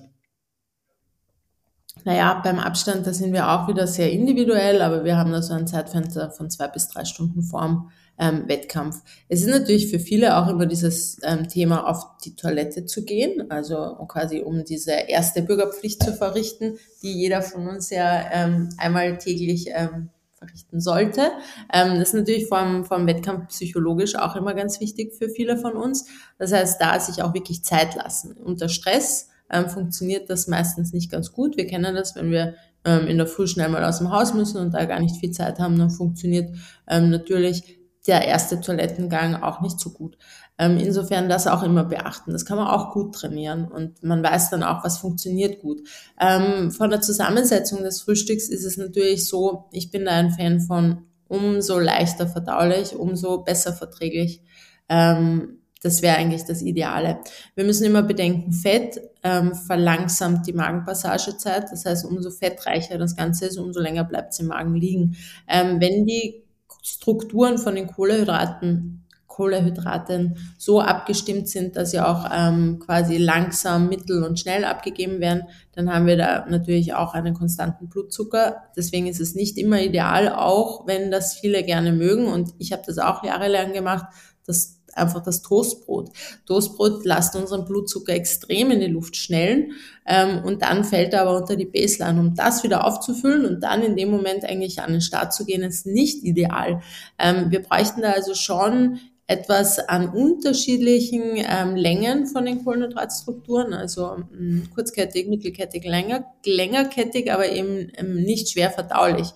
Naja, 2.06 2.40
beim 2.44 2.60
Abstand, 2.60 3.04
da 3.04 3.12
sind 3.12 3.32
wir 3.32 3.50
auch 3.50 3.66
wieder 3.66 3.88
sehr 3.88 4.12
individuell, 4.12 4.80
aber 4.80 5.02
wir 5.02 5.16
haben 5.16 5.32
da 5.32 5.42
so 5.42 5.54
ein 5.54 5.66
Zeitfenster 5.66 6.30
von 6.30 6.48
zwei 6.50 6.68
bis 6.68 6.86
drei 6.86 7.04
Stunden 7.04 7.42
vorm 7.42 7.90
ähm, 8.16 8.44
Wettkampf. 8.46 9.02
Es 9.28 9.40
ist 9.40 9.48
natürlich 9.48 9.90
für 9.90 9.98
viele 9.98 10.36
auch 10.36 10.46
immer 10.46 10.66
dieses 10.66 11.18
ähm, 11.24 11.48
Thema, 11.48 11.90
auf 11.90 12.06
die 12.24 12.36
Toilette 12.36 12.86
zu 12.86 13.04
gehen, 13.04 13.50
also 13.50 13.96
quasi 14.06 14.38
um 14.38 14.64
diese 14.64 14.92
erste 14.92 15.42
Bürgerpflicht 15.42 16.00
zu 16.00 16.12
verrichten, 16.12 16.78
die 17.02 17.12
jeder 17.12 17.42
von 17.42 17.66
uns 17.66 17.90
ja 17.90 18.30
ähm, 18.30 18.68
einmal 18.78 19.18
täglich 19.18 19.70
ähm, 19.74 20.10
verrichten 20.34 20.80
sollte. 20.80 21.32
Ähm, 21.72 21.98
das 21.98 22.10
ist 22.10 22.14
natürlich 22.14 22.46
vom, 22.46 22.84
vom 22.84 23.04
Wettkampf 23.08 23.48
psychologisch 23.48 24.14
auch 24.14 24.36
immer 24.36 24.54
ganz 24.54 24.78
wichtig 24.78 25.12
für 25.14 25.28
viele 25.28 25.56
von 25.56 25.72
uns. 25.72 26.06
Das 26.38 26.52
heißt, 26.52 26.80
da 26.80 27.00
sich 27.00 27.24
auch 27.24 27.34
wirklich 27.34 27.64
Zeit 27.64 27.96
lassen. 27.96 28.36
Unter 28.36 28.68
Stress 28.68 29.26
ähm, 29.50 29.68
funktioniert 29.68 30.28
das 30.30 30.48
meistens 30.48 30.92
nicht 30.92 31.10
ganz 31.10 31.32
gut. 31.32 31.56
Wir 31.56 31.66
kennen 31.66 31.94
das, 31.94 32.14
wenn 32.16 32.30
wir 32.30 32.54
ähm, 32.84 33.06
in 33.06 33.18
der 33.18 33.26
Früh 33.26 33.46
schnell 33.46 33.68
mal 33.68 33.84
aus 33.84 33.98
dem 33.98 34.10
Haus 34.10 34.34
müssen 34.34 34.58
und 34.58 34.72
da 34.72 34.84
gar 34.84 35.00
nicht 35.00 35.16
viel 35.16 35.32
Zeit 35.32 35.58
haben, 35.58 35.78
dann 35.78 35.90
funktioniert 35.90 36.54
ähm, 36.88 37.10
natürlich 37.10 37.78
der 38.06 38.24
erste 38.24 38.60
Toilettengang 38.60 39.34
auch 39.42 39.60
nicht 39.60 39.80
so 39.80 39.90
gut. 39.90 40.16
Ähm, 40.58 40.78
insofern 40.78 41.28
das 41.28 41.46
auch 41.46 41.62
immer 41.62 41.84
beachten. 41.84 42.32
Das 42.32 42.46
kann 42.46 42.56
man 42.56 42.68
auch 42.68 42.92
gut 42.92 43.14
trainieren 43.14 43.66
und 43.70 44.02
man 44.02 44.22
weiß 44.22 44.50
dann 44.50 44.62
auch, 44.62 44.84
was 44.84 44.98
funktioniert 44.98 45.60
gut. 45.60 45.82
Ähm, 46.18 46.70
von 46.70 46.88
der 46.88 47.02
Zusammensetzung 47.02 47.82
des 47.82 48.00
Frühstücks 48.00 48.48
ist 48.48 48.64
es 48.64 48.78
natürlich 48.78 49.26
so, 49.26 49.66
ich 49.70 49.90
bin 49.90 50.06
da 50.06 50.12
ein 50.12 50.30
Fan 50.30 50.60
von 50.60 51.04
umso 51.28 51.78
leichter 51.78 52.26
verdaulich, 52.26 52.94
umso 52.94 53.42
besser 53.42 53.72
verträglich. 53.72 54.42
Ähm, 54.88 55.58
das 55.86 56.02
wäre 56.02 56.16
eigentlich 56.16 56.44
das 56.44 56.62
Ideale. 56.62 57.20
Wir 57.54 57.64
müssen 57.64 57.84
immer 57.84 58.02
bedenken, 58.02 58.52
Fett 58.52 59.00
ähm, 59.22 59.54
verlangsamt 59.54 60.46
die 60.46 60.52
Magenpassagezeit. 60.52 61.70
Das 61.70 61.84
heißt, 61.84 62.04
umso 62.04 62.30
fettreicher 62.30 62.98
das 62.98 63.16
Ganze 63.16 63.46
ist, 63.46 63.56
umso 63.56 63.80
länger 63.80 64.04
bleibt 64.04 64.32
es 64.32 64.40
im 64.40 64.48
Magen 64.48 64.74
liegen. 64.74 65.16
Ähm, 65.48 65.80
wenn 65.80 66.04
die 66.04 66.42
Strukturen 66.82 67.58
von 67.58 67.76
den 67.76 67.86
Kohlehydraten 67.86 69.04
Kohlehydraten 69.36 70.38
so 70.56 70.80
abgestimmt 70.80 71.46
sind, 71.46 71.76
dass 71.76 71.90
sie 71.90 72.00
auch 72.00 72.24
ähm, 72.32 72.78
quasi 72.78 73.18
langsam, 73.18 73.90
mittel 73.90 74.24
und 74.24 74.40
schnell 74.40 74.64
abgegeben 74.64 75.20
werden, 75.20 75.42
dann 75.72 75.92
haben 75.92 76.06
wir 76.06 76.16
da 76.16 76.46
natürlich 76.48 76.94
auch 76.94 77.12
einen 77.12 77.34
konstanten 77.34 77.90
Blutzucker. 77.90 78.62
Deswegen 78.76 79.06
ist 79.06 79.20
es 79.20 79.34
nicht 79.34 79.58
immer 79.58 79.82
ideal, 79.82 80.30
auch 80.30 80.86
wenn 80.86 81.10
das 81.10 81.34
viele 81.34 81.64
gerne 81.64 81.92
mögen. 81.92 82.28
Und 82.28 82.54
ich 82.56 82.72
habe 82.72 82.82
das 82.86 82.96
auch 82.96 83.22
jahrelang 83.24 83.74
gemacht, 83.74 84.06
das 84.46 84.75
einfach 84.96 85.22
das 85.22 85.42
Toastbrot. 85.42 86.10
Toastbrot 86.46 87.04
lasst 87.04 87.36
unseren 87.36 87.64
Blutzucker 87.64 88.12
extrem 88.12 88.70
in 88.70 88.80
die 88.80 88.86
Luft 88.86 89.16
schnellen 89.16 89.72
ähm, 90.06 90.44
und 90.44 90.62
dann 90.62 90.84
fällt 90.84 91.12
er 91.12 91.22
aber 91.22 91.36
unter 91.36 91.56
die 91.56 91.66
Baseline. 91.66 92.20
Um 92.20 92.34
das 92.34 92.62
wieder 92.62 92.86
aufzufüllen 92.86 93.46
und 93.46 93.60
dann 93.62 93.82
in 93.82 93.96
dem 93.96 94.10
Moment 94.10 94.44
eigentlich 94.44 94.80
an 94.80 94.92
den 94.92 95.00
Start 95.00 95.34
zu 95.34 95.44
gehen, 95.44 95.62
ist 95.62 95.86
nicht 95.86 96.24
ideal. 96.24 96.82
Ähm, 97.18 97.50
wir 97.50 97.62
bräuchten 97.62 98.02
da 98.02 98.12
also 98.12 98.34
schon 98.34 99.00
etwas 99.26 99.80
an 99.80 100.10
unterschiedlichen 100.10 101.22
ähm, 101.36 101.74
Längen 101.74 102.26
von 102.26 102.44
den 102.44 102.64
Kohlenhydratstrukturen, 102.64 103.74
also 103.74 104.18
ähm, 104.32 104.68
kurzkettig, 104.72 105.26
mittelkettig, 105.26 105.84
länger, 105.84 106.24
längerkettig, 106.44 107.32
aber 107.32 107.50
eben 107.50 107.90
ähm, 107.96 108.14
nicht 108.22 108.50
schwer 108.50 108.70
verdaulich. 108.70 109.28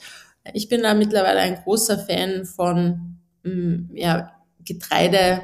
Ich 0.54 0.68
bin 0.68 0.82
da 0.82 0.94
mittlerweile 0.94 1.40
ein 1.40 1.56
großer 1.56 1.98
Fan 1.98 2.44
von 2.44 3.18
ähm, 3.44 3.90
ja, 3.94 4.30
Getreide 4.64 5.42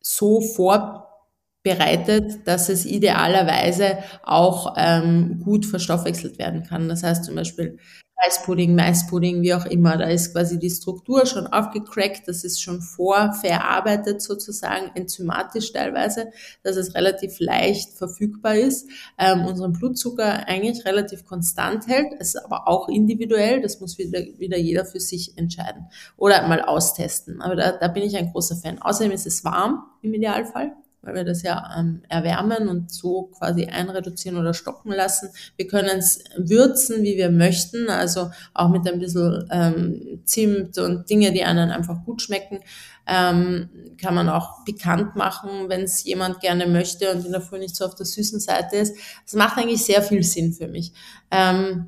so 0.00 0.40
vorbereitet, 0.40 2.46
dass 2.46 2.68
es 2.68 2.86
idealerweise 2.86 3.98
auch 4.22 4.74
ähm, 4.76 5.40
gut 5.44 5.66
verstoffwechselt 5.66 6.38
werden 6.38 6.62
kann. 6.62 6.88
Das 6.88 7.02
heißt 7.02 7.24
zum 7.24 7.34
Beispiel 7.34 7.78
Reispudding, 8.20 8.74
Maispudding, 8.74 9.42
wie 9.42 9.54
auch 9.54 9.64
immer. 9.66 9.96
Da 9.96 10.06
ist 10.06 10.32
quasi 10.32 10.58
die 10.58 10.70
Struktur 10.70 11.24
schon 11.24 11.46
aufgecrackt, 11.46 12.26
das 12.26 12.42
ist 12.42 12.60
schon 12.60 12.82
vorverarbeitet 12.82 14.20
sozusagen, 14.22 14.90
enzymatisch 14.94 15.72
teilweise, 15.72 16.30
dass 16.64 16.76
es 16.76 16.94
relativ 16.94 17.38
leicht 17.38 17.92
verfügbar 17.92 18.56
ist, 18.56 18.88
ähm, 19.18 19.44
unseren 19.44 19.72
Blutzucker 19.72 20.48
eigentlich 20.48 20.84
relativ 20.84 21.24
konstant 21.24 21.86
hält, 21.86 22.12
es 22.18 22.34
ist 22.34 22.44
aber 22.44 22.66
auch 22.66 22.88
individuell, 22.88 23.62
das 23.62 23.80
muss 23.80 23.98
wieder, 23.98 24.20
wieder 24.38 24.58
jeder 24.58 24.84
für 24.84 25.00
sich 25.00 25.38
entscheiden 25.38 25.86
oder 26.16 26.46
mal 26.48 26.62
austesten. 26.62 27.40
Aber 27.40 27.54
da, 27.54 27.72
da 27.72 27.88
bin 27.88 28.02
ich 28.02 28.16
ein 28.16 28.32
großer 28.32 28.56
Fan. 28.56 28.82
Außerdem 28.82 29.12
ist 29.12 29.26
es 29.26 29.44
warm 29.44 29.84
im 30.02 30.14
Idealfall 30.14 30.72
weil 31.02 31.14
wir 31.14 31.24
das 31.24 31.42
ja 31.42 31.70
ähm, 31.78 32.02
erwärmen 32.08 32.68
und 32.68 32.92
so 32.92 33.30
quasi 33.38 33.66
einreduzieren 33.66 34.38
oder 34.38 34.54
stoppen 34.54 34.92
lassen. 34.92 35.30
Wir 35.56 35.66
können 35.66 35.98
es 35.98 36.24
würzen, 36.36 37.02
wie 37.02 37.16
wir 37.16 37.30
möchten, 37.30 37.88
also 37.88 38.30
auch 38.54 38.68
mit 38.68 38.86
ein 38.88 38.98
bisschen 38.98 39.48
ähm, 39.50 40.20
Zimt 40.24 40.78
und 40.78 41.08
Dinge, 41.08 41.32
die 41.32 41.44
einen 41.44 41.70
einfach 41.70 42.04
gut 42.04 42.22
schmecken. 42.22 42.60
Ähm, 43.06 43.70
kann 44.00 44.14
man 44.14 44.28
auch 44.28 44.64
pikant 44.64 45.16
machen, 45.16 45.68
wenn 45.68 45.82
es 45.82 46.04
jemand 46.04 46.40
gerne 46.40 46.66
möchte 46.66 47.10
und 47.12 47.24
in 47.24 47.32
der 47.32 47.40
Früh 47.40 47.58
nicht 47.58 47.74
so 47.74 47.86
auf 47.86 47.94
der 47.94 48.06
süßen 48.06 48.40
Seite 48.40 48.76
ist. 48.76 48.96
Das 49.24 49.34
macht 49.34 49.56
eigentlich 49.56 49.84
sehr 49.84 50.02
viel 50.02 50.22
Sinn 50.22 50.52
für 50.52 50.68
mich. 50.68 50.92
Ähm, 51.30 51.86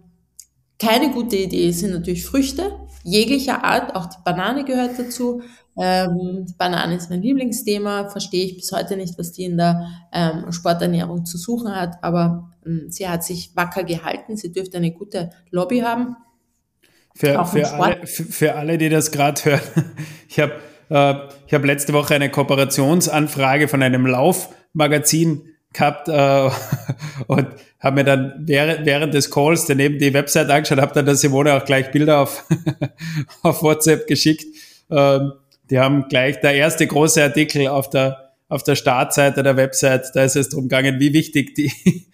keine 0.79 1.11
gute 1.11 1.37
Idee 1.37 1.71
sind 1.73 1.93
natürlich 1.93 2.25
Früchte 2.25 2.73
jeglicher 3.03 3.65
Art, 3.65 3.97
auch 3.97 4.07
die 4.07 4.19
Banane 4.25 4.65
gehört 4.65 4.99
dazu. 4.99 5.43
Ähm, 5.77 6.47
Banane 6.59 6.97
ist 6.97 7.11
mein 7.11 7.23
Lieblingsthema, 7.23 8.09
verstehe 8.09 8.45
ich 8.45 8.57
bis 8.57 8.73
heute 8.73 8.97
nicht, 8.97 9.19
was 9.19 9.33
die 9.33 9.45
in 9.45 9.57
der 9.57 9.87
ähm, 10.13 10.51
Sporternährung 10.53 11.25
zu 11.25 11.39
suchen 11.39 11.75
hat, 11.75 12.03
aber 12.03 12.51
ähm, 12.67 12.87
sie 12.89 13.09
hat 13.09 13.25
sich 13.25 13.55
wacker 13.55 13.85
gehalten, 13.85 14.37
sie 14.37 14.53
dürfte 14.53 14.79
eine 14.79 14.93
gute 14.93 15.31
Lobby 15.51 15.81
haben. 15.81 16.17
Für, 17.15 17.45
für, 17.45 17.73
alle, 17.73 18.07
für, 18.07 18.25
für 18.25 18.55
alle, 18.55 18.79
die 18.79 18.89
das 18.89 19.11
gerade 19.11 19.45
hören, 19.45 19.61
ich 20.29 20.39
habe 20.41 20.53
äh, 20.91 21.15
ich 21.47 21.55
hab 21.55 21.65
letzte 21.65 21.93
Woche 21.93 22.15
eine 22.15 22.31
Kooperationsanfrage 22.31 23.69
von 23.69 23.83
einem 23.83 24.07
Laufmagazin 24.07 25.47
gehabt 25.73 26.09
äh, 26.09 26.51
und 27.27 27.47
habe 27.79 27.95
mir 27.97 28.05
dann 28.05 28.35
während, 28.41 28.85
während 28.85 29.15
des 29.15 29.31
Calls 29.31 29.67
daneben 29.67 29.99
die 29.99 30.13
Website 30.13 30.51
angeschaut, 30.51 30.81
habe 30.81 30.93
dann 30.93 31.07
der 31.07 31.15
Simone 31.15 31.55
auch 31.55 31.65
gleich 31.65 31.91
Bilder 31.91 32.19
auf, 32.19 32.45
auf 33.43 33.63
WhatsApp 33.63 34.07
geschickt. 34.07 34.45
Ähm, 34.91 35.33
die 35.71 35.79
haben 35.79 36.09
gleich 36.09 36.41
der 36.41 36.55
erste 36.55 36.87
große 36.87 37.23
Artikel 37.23 37.69
auf 37.69 37.89
der, 37.89 38.33
auf 38.49 38.63
der 38.63 38.75
Startseite 38.75 39.43
der 39.43 39.57
Website, 39.57 40.11
da 40.15 40.25
ist 40.25 40.37
es 40.37 40.49
darum 40.49 40.65
gegangen, 40.65 40.99
wie 40.99 41.13
wichtig 41.13 41.55
die, 41.55 41.73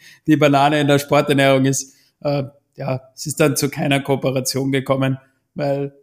die 0.26 0.36
Banane 0.36 0.80
in 0.80 0.86
der 0.86 0.98
Sporternährung 0.98 1.64
ist. 1.64 1.94
Äh, 2.20 2.44
ja, 2.76 3.00
es 3.14 3.26
ist 3.26 3.40
dann 3.40 3.56
zu 3.56 3.70
keiner 3.70 4.00
Kooperation 4.00 4.70
gekommen, 4.70 5.18
weil 5.54 5.94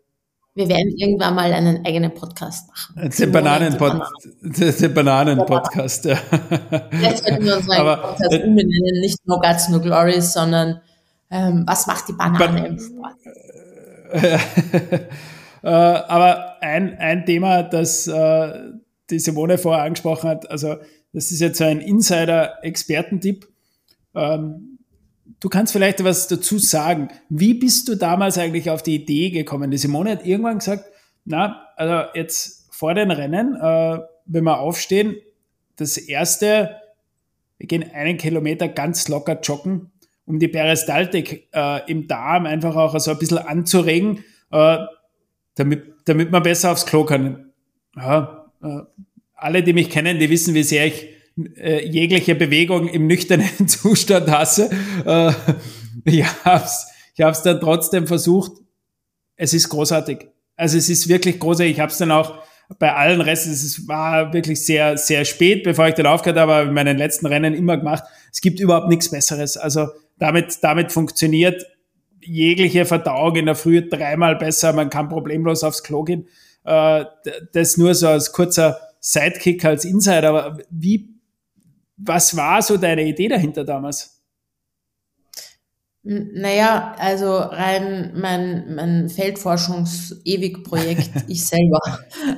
wir 0.56 0.70
werden 0.70 0.96
irgendwann 0.98 1.34
mal 1.34 1.52
einen 1.52 1.84
eigenen 1.84 2.14
Podcast 2.14 2.68
machen. 2.68 3.10
Den 3.10 3.32
Bananen-Podcast. 3.32 4.28
Den 4.82 4.94
Bananen-Podcast, 4.94 6.06
ja. 6.06 6.20
Jetzt 7.02 7.26
sollten 7.26 7.44
wir 7.44 7.58
unseren 7.58 7.78
Aber, 7.80 7.98
Podcast 7.98 8.34
umbenennen, 8.34 9.02
nicht 9.02 9.18
No 9.26 9.40
Guts, 9.40 9.70
No 9.70 9.80
Glories, 9.80 10.32
sondern 10.32 10.80
ähm, 11.32 11.64
was 11.66 11.88
macht 11.88 12.08
die 12.08 12.14
Banane 12.14 12.38
Ban 12.38 12.66
im 12.66 12.80
Sport? 12.80 13.16
Äh, 15.64 15.70
aber 15.70 16.62
ein, 16.62 16.98
ein 16.98 17.26
Thema, 17.26 17.64
das 17.64 18.08
äh, 18.08 18.72
die 19.10 19.20
Simone 19.20 19.58
vorher 19.58 19.84
angesprochen 19.84 20.30
hat, 20.30 20.52
also 20.52 20.76
das 21.14 21.32
ist 21.32 21.40
jetzt 21.40 21.58
so 21.58 21.64
ein 21.64 21.80
Insider-Expertentipp. 21.80 23.48
Ähm, 24.16 24.80
du 25.40 25.50
kannst 25.50 25.72
vielleicht 25.72 26.04
was 26.04 26.28
dazu 26.28 26.58
sagen. 26.58 27.10
Wie 27.30 27.54
bist 27.54 27.88
du 27.88 27.96
damals 27.96 28.38
eigentlich 28.38 28.70
auf 28.70 28.84
die 28.84 28.96
Idee 28.96 29.30
gekommen? 29.30 29.72
Die 29.72 29.78
Simone 29.78 30.12
hat 30.12 30.26
irgendwann 30.26 30.60
gesagt, 30.60 30.86
na, 31.26 31.68
also 31.78 32.10
jetzt 32.14 32.68
vor 32.72 32.94
den 32.94 33.12
Rennen, 33.12 33.56
äh, 33.56 34.00
wenn 34.26 34.44
wir 34.44 34.60
aufstehen, 34.60 35.16
das 35.78 35.98
erste, 35.98 36.76
wir 37.58 37.68
gehen 37.68 37.90
einen 37.94 38.18
Kilometer 38.18 38.68
ganz 38.68 39.08
locker 39.08 39.40
joggen, 39.40 39.92
um 40.26 40.40
die 40.40 40.48
Peristaltik 40.48 41.50
äh, 41.54 41.90
im 41.90 42.08
Darm 42.08 42.46
einfach 42.46 42.76
auch 42.76 43.00
so 43.00 43.12
ein 43.12 43.20
bisschen 43.20 43.38
anzuregen. 43.38 44.24
Äh, 44.52 44.78
damit, 45.56 45.94
damit 46.06 46.32
man 46.32 46.44
besser 46.44 46.72
aufs 46.72 46.86
Klo 46.86 47.06
kann. 47.06 47.52
Ja, 47.96 48.52
äh, 48.62 48.82
alle, 49.36 49.64
die 49.64 49.74
mich 49.74 49.90
kennen, 49.90 50.20
die 50.20 50.30
wissen, 50.30 50.54
wie 50.54 50.64
sehr 50.64 50.88
ich 50.88 51.10
äh, 51.58 51.86
jegliche 51.88 52.36
Bewegung 52.36 52.88
im 52.88 53.08
nüchternen 53.08 53.68
Zustand 53.68 54.30
hasse. 54.30 54.70
Äh, 55.06 55.32
ich 56.06 56.26
hab's, 56.46 56.88
ich 57.16 57.24
hab's 57.24 57.44
dann 57.44 57.60
trotzdem 57.60 58.08
versucht. 58.08 58.52
Es 59.36 59.54
ist 59.54 59.70
großartig. 59.70 60.28
Also 60.56 60.78
es 60.78 60.90
ist 60.90 61.08
wirklich 61.08 61.40
großartig. 61.40 61.74
Ich 61.74 61.80
habe 61.80 61.92
es 61.92 61.98
dann 61.98 62.12
auch 62.12 62.44
bei 62.80 62.94
allen 62.94 63.22
Resten, 63.22 63.52
es 63.52 63.88
war 63.88 64.34
wirklich 64.34 64.66
sehr, 64.66 64.98
sehr 64.98 65.26
spät, 65.26 65.64
bevor 65.64 65.88
ich 65.88 65.96
dann 65.96 66.06
aufgehört 66.06 66.40
habe, 66.40 66.54
aber 66.54 66.70
in 66.70 66.74
meinen 66.74 66.98
letzten 66.98 67.26
Rennen 67.26 67.54
immer 67.54 67.78
gemacht. 67.78 68.04
Es 68.32 68.42
gibt 68.42 68.60
überhaupt 68.60 68.90
nichts 68.90 69.12
Besseres. 69.12 69.58
Also 69.58 69.90
damit, 70.18 70.58
damit 70.62 70.92
funktioniert 70.92 71.66
jegliche 72.26 72.86
Verdauung 72.86 73.36
in 73.36 73.46
der 73.46 73.56
Früh 73.56 73.88
dreimal 73.88 74.36
besser, 74.36 74.74
man 74.74 74.90
kann 74.90 75.10
problemlos 75.10 75.64
aufs 75.64 75.84
Klo 75.84 76.04
gehen. 76.04 76.28
Äh, 76.64 77.06
das 77.54 77.78
nur 77.78 77.94
so 77.96 78.08
als 78.08 78.32
kurzer 78.32 78.80
Sidekick, 79.00 79.66
als 79.66 79.86
Insider. 79.86 80.30
Aber 80.30 80.58
wie, 80.70 81.10
was 81.98 82.36
war 82.38 82.62
so 82.62 82.78
deine 82.78 83.04
Idee 83.04 83.28
dahinter 83.28 83.64
damals? 83.64 84.23
Naja, 86.06 86.96
also 87.00 87.38
rein 87.38 88.12
mein, 88.14 88.76
mein 88.76 89.08
Feldforschungs-Ewig-Projekt, 89.10 91.10
ich 91.30 91.46
selber. 91.46 91.80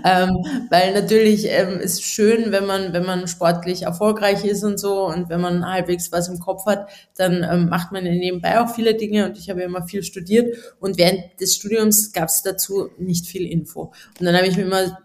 ähm, 0.06 0.30
weil 0.69 0.93
natürlich 0.93 1.45
ähm, 1.49 1.80
ist 1.80 2.04
schön, 2.04 2.51
wenn 2.51 2.67
man, 2.67 2.93
wenn 2.93 3.08
man 3.08 3.28
sportlich 3.28 3.82
erfolgreich 3.82 4.45
ist 4.45 4.63
und 4.63 4.80
so 4.80 5.08
und 5.08 5.30
wenn 5.30 5.41
man 5.41 5.65
halbwegs 5.67 6.12
was 6.12 6.28
im 6.28 6.38
Kopf 6.39 6.67
hat, 6.67 6.88
dann 7.17 7.41
ähm, 7.43 7.67
macht 7.69 7.91
man 7.91 8.04
nebenbei 8.04 8.60
auch 8.62 8.69
viele 8.69 8.93
Dinge 8.93 9.25
und 9.25 9.39
ich 9.39 9.49
habe 9.49 9.63
immer 9.63 9.82
viel 9.88 10.04
studiert 10.04 10.56
und 10.80 10.99
während 10.99 11.21
des 11.41 11.56
Studiums 11.56 12.12
gab 12.13 12.30
es 12.30 12.43
dazu 12.43 12.89
nicht 12.99 13.25
viel 13.25 13.47
Info. 13.49 13.91
Und 14.19 14.25
dann 14.28 14.36
habe 14.36 14.45
ich 14.45 14.58
mir 14.58 14.63
immer 14.63 14.95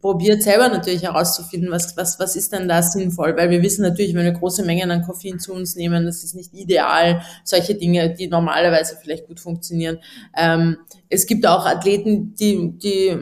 probiert 0.00 0.42
selber 0.42 0.68
natürlich 0.68 1.02
herauszufinden, 1.02 1.70
was, 1.70 1.96
was, 1.96 2.18
was 2.20 2.36
ist 2.36 2.52
denn 2.52 2.68
da 2.68 2.82
sinnvoll, 2.82 3.36
weil 3.36 3.50
wir 3.50 3.62
wissen 3.62 3.82
natürlich, 3.82 4.14
wenn 4.14 4.24
wir 4.24 4.32
große 4.32 4.64
Mengen 4.64 4.90
an 4.90 5.02
Koffein 5.02 5.38
zu 5.40 5.52
uns 5.52 5.76
nehmen, 5.76 6.06
das 6.06 6.22
ist 6.22 6.34
nicht 6.34 6.54
ideal, 6.54 7.22
solche 7.44 7.74
Dinge, 7.74 8.14
die 8.14 8.28
normalerweise 8.28 8.96
vielleicht 9.00 9.26
gut 9.26 9.40
funktionieren. 9.40 9.98
Ähm, 10.36 10.78
es 11.08 11.26
gibt 11.26 11.46
auch 11.46 11.66
Athleten, 11.66 12.34
die, 12.34 12.78
die 12.78 13.16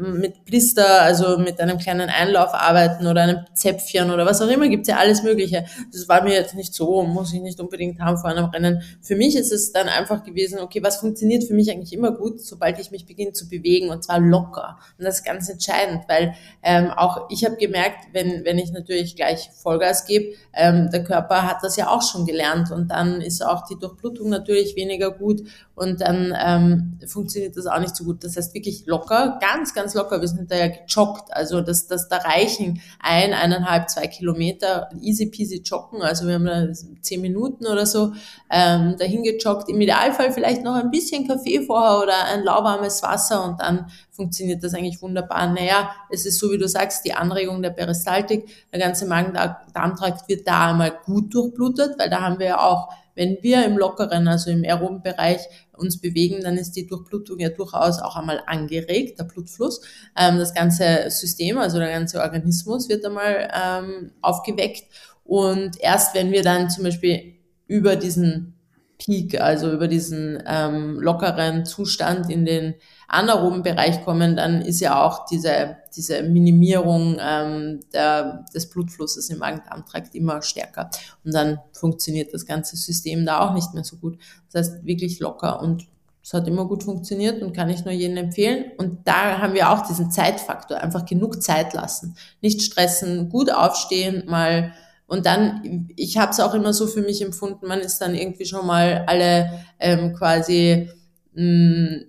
mit 0.00 0.44
Blister, 0.44 1.02
also 1.02 1.38
mit 1.38 1.60
einem 1.60 1.78
kleinen 1.78 2.08
Einlauf 2.08 2.54
arbeiten 2.54 3.06
oder 3.06 3.22
einem 3.22 3.44
Zäpfchen 3.54 4.10
oder 4.10 4.26
was 4.26 4.40
auch 4.40 4.48
immer, 4.48 4.68
gibt's 4.68 4.88
ja 4.88 4.96
alles 4.96 5.22
Mögliche. 5.22 5.64
Das 5.92 6.08
war 6.08 6.22
mir 6.22 6.34
jetzt 6.34 6.54
nicht 6.54 6.74
so, 6.74 7.02
muss 7.02 7.32
ich 7.32 7.40
nicht 7.40 7.60
unbedingt 7.60 8.00
haben 8.00 8.16
vor 8.16 8.30
einem 8.30 8.46
Rennen. 8.46 8.82
Für 9.02 9.16
mich 9.16 9.36
ist 9.36 9.52
es 9.52 9.72
dann 9.72 9.88
einfach 9.88 10.24
gewesen, 10.24 10.58
okay, 10.58 10.82
was 10.82 10.96
funktioniert 10.96 11.44
für 11.44 11.54
mich 11.54 11.70
eigentlich 11.70 11.92
immer 11.92 12.12
gut, 12.12 12.40
sobald 12.40 12.78
ich 12.78 12.90
mich 12.90 13.06
beginne 13.06 13.32
zu 13.32 13.48
bewegen 13.48 13.90
und 13.90 14.02
zwar 14.04 14.20
locker. 14.20 14.78
Und 14.98 15.04
das 15.04 15.16
ist 15.16 15.24
ganz 15.24 15.48
entscheidend, 15.48 16.04
weil 16.08 16.34
ähm, 16.62 16.90
auch 16.90 17.28
ich 17.30 17.44
habe 17.44 17.56
gemerkt, 17.56 18.08
wenn, 18.12 18.44
wenn 18.44 18.58
ich 18.58 18.72
natürlich 18.72 19.16
gleich 19.16 19.50
Vollgas 19.62 20.06
gebe, 20.06 20.34
ähm, 20.52 20.90
der 20.90 21.04
Körper 21.04 21.46
hat 21.46 21.58
das 21.62 21.76
ja 21.76 21.88
auch 21.88 22.02
schon 22.02 22.26
gelernt 22.26 22.70
und 22.70 22.90
dann 22.90 23.20
ist 23.20 23.44
auch 23.44 23.66
die 23.66 23.78
Durchblutung 23.78 24.30
natürlich 24.30 24.76
weniger 24.76 25.10
gut 25.10 25.42
und 25.74 26.00
dann 26.00 26.34
ähm, 26.38 26.98
funktioniert 27.06 27.56
das 27.56 27.66
auch 27.66 27.80
nicht 27.80 27.96
so 27.96 28.04
gut. 28.04 28.22
Das 28.24 28.36
heißt 28.36 28.54
wirklich 28.54 28.86
locker, 28.86 29.38
ganz, 29.40 29.74
ganz 29.74 29.89
locker. 29.94 30.20
Wir 30.20 30.28
sind 30.28 30.50
da 30.50 30.56
ja 30.56 30.68
gejoggt, 30.68 31.32
also 31.32 31.60
das, 31.60 31.86
das 31.86 32.08
da 32.08 32.18
reichen 32.18 32.80
ein, 33.00 33.32
eineinhalb, 33.32 33.88
zwei 33.90 34.06
Kilometer 34.06 34.90
easy 35.00 35.26
peasy 35.26 35.62
joggen. 35.64 36.02
Also 36.02 36.26
wir 36.26 36.34
haben 36.34 36.44
da 36.44 36.66
zehn 37.00 37.20
Minuten 37.20 37.66
oder 37.66 37.86
so 37.86 38.12
ähm, 38.50 38.96
dahin 38.98 39.22
gejoggt. 39.22 39.68
Im 39.68 39.80
Idealfall 39.80 40.32
vielleicht 40.32 40.62
noch 40.62 40.74
ein 40.74 40.90
bisschen 40.90 41.26
Kaffee 41.26 41.62
vorher 41.62 42.02
oder 42.02 42.24
ein 42.26 42.42
lauwarmes 42.42 43.02
Wasser 43.02 43.44
und 43.44 43.60
dann 43.60 43.86
funktioniert 44.10 44.62
das 44.62 44.74
eigentlich 44.74 45.00
wunderbar. 45.00 45.46
Naja, 45.52 45.90
es 46.10 46.26
ist 46.26 46.38
so, 46.38 46.50
wie 46.50 46.58
du 46.58 46.68
sagst, 46.68 47.04
die 47.04 47.14
Anregung 47.14 47.62
der 47.62 47.70
Peristaltik. 47.70 48.48
Der 48.72 48.80
ganze 48.80 49.06
Magen-Darm-Trakt 49.06 50.28
wird 50.28 50.46
da 50.46 50.70
einmal 50.70 50.92
gut 51.04 51.32
durchblutet, 51.34 51.98
weil 51.98 52.10
da 52.10 52.20
haben 52.20 52.38
wir 52.38 52.46
ja 52.46 52.60
auch 52.60 52.88
wenn 53.20 53.36
wir 53.42 53.66
im 53.66 53.76
lockeren, 53.76 54.28
also 54.28 54.50
im 54.50 54.64
aeroben 54.64 55.02
Bereich 55.02 55.40
uns 55.80 56.00
bewegen, 56.00 56.42
dann 56.42 56.56
ist 56.56 56.72
die 56.72 56.86
Durchblutung 56.86 57.38
ja 57.40 57.48
durchaus 57.48 58.00
auch 58.00 58.16
einmal 58.16 58.42
angeregt, 58.46 59.18
der 59.18 59.24
Blutfluss. 59.24 59.80
Ähm, 60.16 60.38
das 60.38 60.54
ganze 60.54 61.10
System, 61.10 61.58
also 61.58 61.78
der 61.78 61.90
ganze 61.90 62.20
Organismus 62.20 62.88
wird 62.88 63.04
einmal 63.04 63.50
ähm, 63.52 64.12
aufgeweckt. 64.20 64.84
Und 65.24 65.80
erst 65.80 66.14
wenn 66.14 66.32
wir 66.32 66.42
dann 66.42 66.70
zum 66.70 66.84
Beispiel 66.84 67.34
über 67.66 67.96
diesen 67.96 68.54
Peak, 68.98 69.40
also 69.40 69.72
über 69.72 69.88
diesen 69.88 70.42
ähm, 70.46 71.00
lockeren 71.00 71.64
Zustand 71.64 72.30
in 72.30 72.44
den 72.44 72.74
anaeroben 73.10 73.62
Bereich 73.62 74.04
kommen, 74.04 74.36
dann 74.36 74.62
ist 74.62 74.80
ja 74.80 75.04
auch 75.04 75.26
diese, 75.26 75.76
diese 75.96 76.22
Minimierung 76.22 77.16
ähm, 77.20 77.80
der, 77.92 78.44
des 78.54 78.70
Blutflusses 78.70 79.28
im 79.30 79.38
Magen-Darm-Trakt 79.38 80.14
immer 80.14 80.42
stärker. 80.42 80.90
Und 81.24 81.34
dann 81.34 81.58
funktioniert 81.72 82.32
das 82.32 82.46
ganze 82.46 82.76
System 82.76 83.26
da 83.26 83.40
auch 83.40 83.52
nicht 83.52 83.74
mehr 83.74 83.84
so 83.84 83.96
gut. 83.96 84.18
Das 84.52 84.68
heißt, 84.68 84.84
wirklich 84.84 85.18
locker 85.18 85.60
und 85.60 85.88
es 86.22 86.34
hat 86.34 86.46
immer 86.46 86.66
gut 86.66 86.84
funktioniert 86.84 87.42
und 87.42 87.56
kann 87.56 87.70
ich 87.70 87.84
nur 87.84 87.94
jedem 87.94 88.16
empfehlen. 88.18 88.66
Und 88.78 89.08
da 89.08 89.38
haben 89.38 89.54
wir 89.54 89.70
auch 89.70 89.86
diesen 89.86 90.10
Zeitfaktor, 90.10 90.78
einfach 90.78 91.04
genug 91.04 91.42
Zeit 91.42 91.72
lassen. 91.72 92.14
Nicht 92.40 92.62
stressen, 92.62 93.28
gut 93.28 93.52
aufstehen, 93.52 94.24
mal 94.26 94.72
und 95.06 95.26
dann, 95.26 95.88
ich 95.96 96.18
habe 96.18 96.30
es 96.30 96.38
auch 96.38 96.54
immer 96.54 96.72
so 96.72 96.86
für 96.86 97.02
mich 97.02 97.20
empfunden, 97.20 97.66
man 97.66 97.80
ist 97.80 97.98
dann 97.98 98.14
irgendwie 98.14 98.44
schon 98.44 98.64
mal 98.64 99.04
alle 99.08 99.50
ähm, 99.80 100.14
quasi 100.14 100.88
mh, 101.34 101.42
mm, 101.42 102.00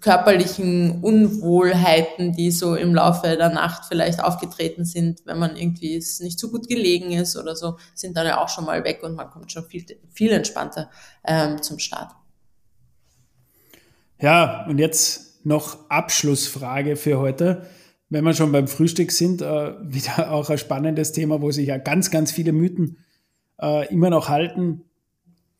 körperlichen 0.00 1.02
Unwohlheiten, 1.02 2.32
die 2.32 2.50
so 2.50 2.74
im 2.74 2.94
Laufe 2.94 3.36
der 3.36 3.50
Nacht 3.50 3.84
vielleicht 3.86 4.22
aufgetreten 4.22 4.84
sind, 4.84 5.22
wenn 5.26 5.38
man 5.38 5.56
irgendwie 5.56 5.96
nicht 6.20 6.38
so 6.38 6.50
gut 6.50 6.68
gelegen 6.68 7.12
ist 7.12 7.36
oder 7.36 7.56
so, 7.56 7.78
sind 7.94 8.16
dann 8.16 8.26
ja 8.26 8.42
auch 8.42 8.48
schon 8.48 8.64
mal 8.64 8.84
weg 8.84 9.02
und 9.02 9.14
man 9.14 9.30
kommt 9.30 9.52
schon 9.52 9.64
viel, 9.64 9.84
viel 10.10 10.32
entspannter 10.32 10.90
ähm, 11.26 11.62
zum 11.62 11.78
Start. 11.78 12.12
Ja, 14.20 14.66
und 14.66 14.78
jetzt 14.78 15.44
noch 15.44 15.90
Abschlussfrage 15.90 16.96
für 16.96 17.18
heute 17.18 17.66
wenn 18.14 18.24
wir 18.24 18.34
schon 18.34 18.52
beim 18.52 18.68
Frühstück 18.68 19.10
sind, 19.10 19.42
äh, 19.42 19.74
wieder 19.82 20.30
auch 20.30 20.48
ein 20.48 20.58
spannendes 20.58 21.12
Thema, 21.12 21.42
wo 21.42 21.50
sich 21.50 21.68
ja 21.68 21.78
ganz, 21.78 22.10
ganz 22.10 22.32
viele 22.32 22.52
Mythen 22.52 22.98
äh, 23.60 23.92
immer 23.92 24.10
noch 24.10 24.28
halten. 24.28 24.84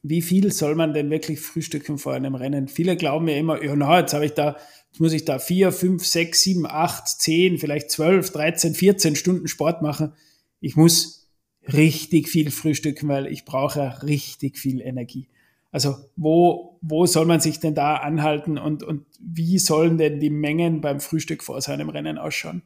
Wie 0.06 0.20
viel 0.20 0.52
soll 0.52 0.74
man 0.74 0.92
denn 0.92 1.08
wirklich 1.08 1.40
frühstücken 1.40 1.96
vor 1.96 2.12
einem 2.12 2.34
Rennen? 2.34 2.68
Viele 2.68 2.94
glauben 2.94 3.26
ja 3.26 3.36
immer, 3.36 3.64
ja, 3.64 3.74
na, 3.74 4.00
jetzt 4.00 4.12
habe 4.12 4.26
ich 4.26 4.32
da, 4.32 4.58
jetzt 4.90 5.00
muss 5.00 5.14
ich 5.14 5.24
da 5.24 5.38
vier, 5.38 5.72
fünf, 5.72 6.04
sechs, 6.04 6.42
sieben, 6.42 6.66
acht, 6.66 7.08
zehn, 7.08 7.56
vielleicht 7.56 7.90
zwölf, 7.90 8.30
dreizehn, 8.30 8.74
vierzehn 8.74 9.16
Stunden 9.16 9.48
Sport 9.48 9.80
machen. 9.80 10.12
Ich 10.60 10.76
muss 10.76 11.30
richtig 11.72 12.28
viel 12.28 12.50
frühstücken, 12.50 13.08
weil 13.08 13.26
ich 13.26 13.46
brauche 13.46 14.02
richtig 14.02 14.58
viel 14.58 14.82
Energie. 14.82 15.28
Also 15.70 15.96
wo, 16.16 16.78
wo 16.82 17.06
soll 17.06 17.24
man 17.24 17.40
sich 17.40 17.58
denn 17.58 17.74
da 17.74 17.96
anhalten 17.96 18.58
und, 18.58 18.82
und 18.82 19.06
wie 19.18 19.58
sollen 19.58 19.96
denn 19.96 20.20
die 20.20 20.28
Mengen 20.28 20.82
beim 20.82 21.00
Frühstück 21.00 21.42
vor 21.42 21.62
seinem 21.62 21.88
Rennen 21.88 22.18
ausschauen? 22.18 22.60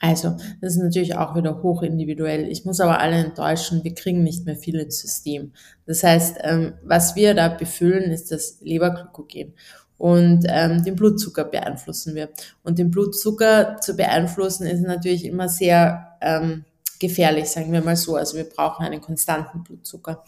Also, 0.00 0.36
das 0.60 0.76
ist 0.76 0.82
natürlich 0.82 1.16
auch 1.16 1.34
wieder 1.36 1.62
hoch 1.62 1.82
individuell. 1.82 2.48
Ich 2.48 2.64
muss 2.64 2.80
aber 2.80 3.00
alle 3.00 3.16
enttäuschen, 3.16 3.84
wir 3.84 3.94
kriegen 3.94 4.22
nicht 4.22 4.46
mehr 4.46 4.56
viel 4.56 4.78
ins 4.78 5.00
System. 5.00 5.52
Das 5.86 6.02
heißt, 6.02 6.38
ähm, 6.42 6.74
was 6.82 7.16
wir 7.16 7.34
da 7.34 7.48
befüllen, 7.48 8.10
ist 8.10 8.32
das 8.32 8.58
Leberglykogen. 8.60 9.54
Und 9.98 10.46
ähm, 10.48 10.82
den 10.82 10.96
Blutzucker 10.96 11.44
beeinflussen 11.44 12.14
wir. 12.14 12.30
Und 12.62 12.78
den 12.78 12.90
Blutzucker 12.90 13.76
zu 13.80 13.96
beeinflussen 13.96 14.66
ist 14.66 14.80
natürlich 14.80 15.26
immer 15.26 15.48
sehr 15.48 16.16
ähm, 16.22 16.64
gefährlich, 17.00 17.46
sagen 17.46 17.72
wir 17.72 17.80
mal 17.80 17.96
so. 17.96 18.14
Also 18.14 18.36
wir 18.36 18.44
brauchen 18.44 18.84
einen 18.84 19.00
konstanten 19.00 19.64
Blutzucker. 19.64 20.22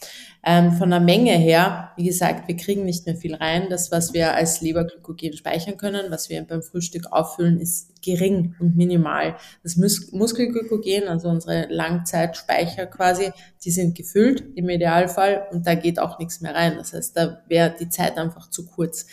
Ähm, 0.45 0.73
von 0.73 0.91
der 0.91 0.99
Menge 0.99 1.33
her, 1.33 1.93
wie 1.97 2.05
gesagt, 2.05 2.49
wir 2.49 2.57
kriegen 2.57 2.85
nicht 2.85 3.07
mehr 3.07 3.15
viel 3.15 3.35
rein. 3.35 3.67
Das, 3.71 3.93
was 3.93 4.13
wir 4.15 4.35
als 4.35 4.61
Leberglykogen 4.63 5.35
speichern 5.35 5.77
können, 5.77 6.11
was 6.11 6.31
wir 6.31 6.43
beim 6.43 6.63
Frühstück 6.63 7.13
auffüllen, 7.13 7.61
ist 7.61 8.03
gering 8.03 8.57
und 8.59 8.77
minimal. 8.77 9.37
Das 9.63 9.77
Mus 9.77 10.11
Muskelglykogen, 10.11 11.07
also 11.07 11.29
unsere 11.29 11.67
Langzeitspeicher 11.69 12.87
quasi, 12.87 13.31
die 13.65 13.71
sind 13.71 13.95
gefüllt 13.95 14.43
im 14.57 14.69
Idealfall 14.69 15.47
und 15.53 15.67
da 15.67 15.75
geht 15.75 15.99
auch 16.01 16.19
nichts 16.19 16.41
mehr 16.41 16.55
rein. 16.55 16.77
Das 16.77 16.95
heißt, 16.95 17.17
da 17.17 17.43
wäre 17.47 17.75
die 17.79 17.91
Zeit 17.91 18.17
einfach 18.17 18.49
zu 18.49 18.67
kurz. 18.67 19.07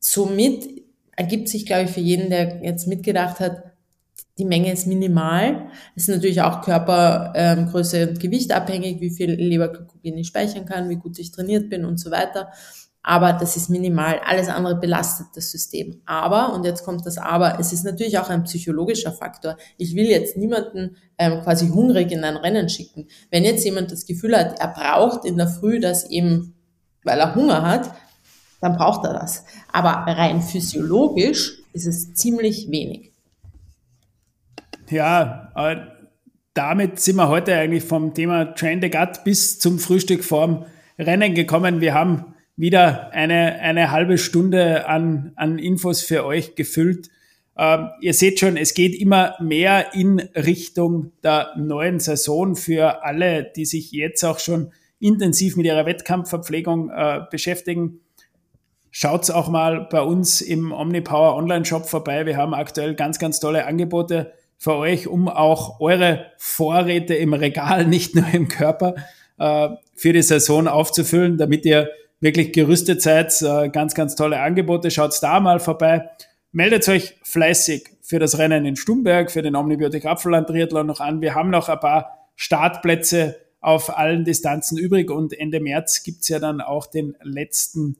Somit 0.00 0.82
ergibt 1.14 1.48
sich, 1.48 1.66
glaube 1.66 1.84
ich, 1.84 1.90
für 1.90 2.00
jeden, 2.00 2.30
der 2.30 2.62
jetzt 2.62 2.86
mitgedacht 2.86 3.38
hat, 3.38 3.75
die 4.38 4.44
Menge 4.44 4.72
ist 4.72 4.86
minimal. 4.86 5.68
Es 5.94 6.04
ist 6.04 6.14
natürlich 6.14 6.42
auch 6.42 6.60
Körpergröße 6.60 7.98
ähm, 7.98 8.08
und 8.10 8.20
Gewicht 8.20 8.52
abhängig, 8.52 9.00
wie 9.00 9.10
viel 9.10 9.30
Leberglykogen 9.32 10.18
ich 10.18 10.26
speichern 10.26 10.66
kann, 10.66 10.88
wie 10.90 10.96
gut 10.96 11.18
ich 11.18 11.32
trainiert 11.32 11.70
bin 11.70 11.84
und 11.84 11.98
so 11.98 12.10
weiter. 12.10 12.50
Aber 13.02 13.32
das 13.32 13.56
ist 13.56 13.70
minimal. 13.70 14.20
Alles 14.26 14.48
andere 14.48 14.74
belastet 14.74 15.28
das 15.36 15.50
System. 15.52 16.02
Aber, 16.06 16.52
und 16.52 16.64
jetzt 16.64 16.84
kommt 16.84 17.06
das 17.06 17.18
Aber, 17.18 17.58
es 17.60 17.72
ist 17.72 17.84
natürlich 17.84 18.18
auch 18.18 18.28
ein 18.28 18.42
psychologischer 18.42 19.12
Faktor. 19.12 19.56
Ich 19.78 19.94
will 19.94 20.06
jetzt 20.06 20.36
niemanden 20.36 20.96
ähm, 21.16 21.40
quasi 21.42 21.68
hungrig 21.68 22.10
in 22.10 22.24
ein 22.24 22.36
Rennen 22.36 22.68
schicken. 22.68 23.06
Wenn 23.30 23.44
jetzt 23.44 23.64
jemand 23.64 23.92
das 23.92 24.06
Gefühl 24.06 24.36
hat, 24.36 24.58
er 24.58 24.68
braucht 24.68 25.24
in 25.24 25.36
der 25.36 25.46
Früh 25.46 25.78
das 25.78 26.10
eben, 26.10 26.56
weil 27.04 27.20
er 27.20 27.36
Hunger 27.36 27.62
hat, 27.62 27.92
dann 28.60 28.76
braucht 28.76 29.04
er 29.04 29.12
das. 29.12 29.44
Aber 29.72 29.90
rein 29.90 30.42
physiologisch 30.42 31.62
ist 31.72 31.86
es 31.86 32.12
ziemlich 32.14 32.70
wenig. 32.70 33.12
Ja, 34.88 35.52
äh, 35.56 35.76
damit 36.54 37.00
sind 37.00 37.16
wir 37.16 37.28
heute 37.28 37.54
eigentlich 37.56 37.82
vom 37.82 38.14
Thema 38.14 38.54
Train 38.54 38.80
the 38.80 38.88
Gut 38.88 39.24
bis 39.24 39.58
zum 39.58 39.80
Frühstück 39.80 40.22
vorm 40.22 40.64
Rennen 40.96 41.34
gekommen. 41.34 41.80
Wir 41.80 41.92
haben 41.92 42.34
wieder 42.56 43.10
eine, 43.12 43.60
eine 43.60 43.90
halbe 43.90 44.16
Stunde 44.16 44.86
an, 44.86 45.32
an 45.34 45.58
Infos 45.58 46.02
für 46.02 46.24
euch 46.24 46.54
gefüllt. 46.54 47.10
Ähm, 47.58 47.88
ihr 48.00 48.14
seht 48.14 48.38
schon, 48.38 48.56
es 48.56 48.74
geht 48.74 48.94
immer 48.94 49.34
mehr 49.40 49.92
in 49.94 50.20
Richtung 50.20 51.10
der 51.24 51.48
neuen 51.56 51.98
Saison 51.98 52.54
für 52.54 53.02
alle, 53.02 53.50
die 53.56 53.64
sich 53.64 53.90
jetzt 53.90 54.22
auch 54.24 54.38
schon 54.38 54.72
intensiv 55.00 55.56
mit 55.56 55.66
ihrer 55.66 55.84
Wettkampfverpflegung 55.84 56.90
äh, 56.90 57.20
beschäftigen. 57.28 58.00
Schaut's 58.92 59.30
auch 59.30 59.48
mal 59.48 59.88
bei 59.90 60.00
uns 60.00 60.40
im 60.40 60.70
Omnipower 60.70 61.34
Online 61.34 61.64
Shop 61.64 61.86
vorbei. 61.86 62.24
Wir 62.24 62.36
haben 62.36 62.54
aktuell 62.54 62.94
ganz, 62.94 63.18
ganz 63.18 63.40
tolle 63.40 63.66
Angebote 63.66 64.32
für 64.58 64.74
euch, 64.76 65.06
um 65.06 65.28
auch 65.28 65.80
eure 65.80 66.26
Vorräte 66.38 67.14
im 67.14 67.32
Regal, 67.32 67.84
nicht 67.86 68.14
nur 68.14 68.26
im 68.32 68.48
Körper, 68.48 68.94
äh, 69.38 69.68
für 69.94 70.12
die 70.12 70.22
Saison 70.22 70.68
aufzufüllen, 70.68 71.38
damit 71.38 71.64
ihr 71.64 71.90
wirklich 72.20 72.52
gerüstet 72.52 73.02
seid. 73.02 73.40
Äh, 73.42 73.68
ganz, 73.68 73.94
ganz 73.94 74.16
tolle 74.16 74.40
Angebote. 74.40 74.90
Schaut 74.90 75.16
da 75.22 75.40
mal 75.40 75.60
vorbei. 75.60 76.08
Meldet 76.52 76.88
euch 76.88 77.16
fleißig 77.22 77.88
für 78.00 78.18
das 78.18 78.38
Rennen 78.38 78.64
in 78.64 78.76
Stumberg, 78.76 79.30
für 79.30 79.42
den 79.42 79.56
Omnibiotik 79.56 80.06
Apfelland 80.06 80.48
Triathlon 80.48 80.86
noch 80.86 81.00
an. 81.00 81.20
Wir 81.20 81.34
haben 81.34 81.50
noch 81.50 81.68
ein 81.68 81.80
paar 81.80 82.28
Startplätze 82.34 83.36
auf 83.60 83.98
allen 83.98 84.24
Distanzen 84.24 84.78
übrig 84.78 85.10
und 85.10 85.38
Ende 85.38 85.60
März 85.60 86.02
gibt's 86.04 86.28
ja 86.28 86.38
dann 86.38 86.60
auch 86.60 86.86
den 86.86 87.16
letzten 87.22 87.96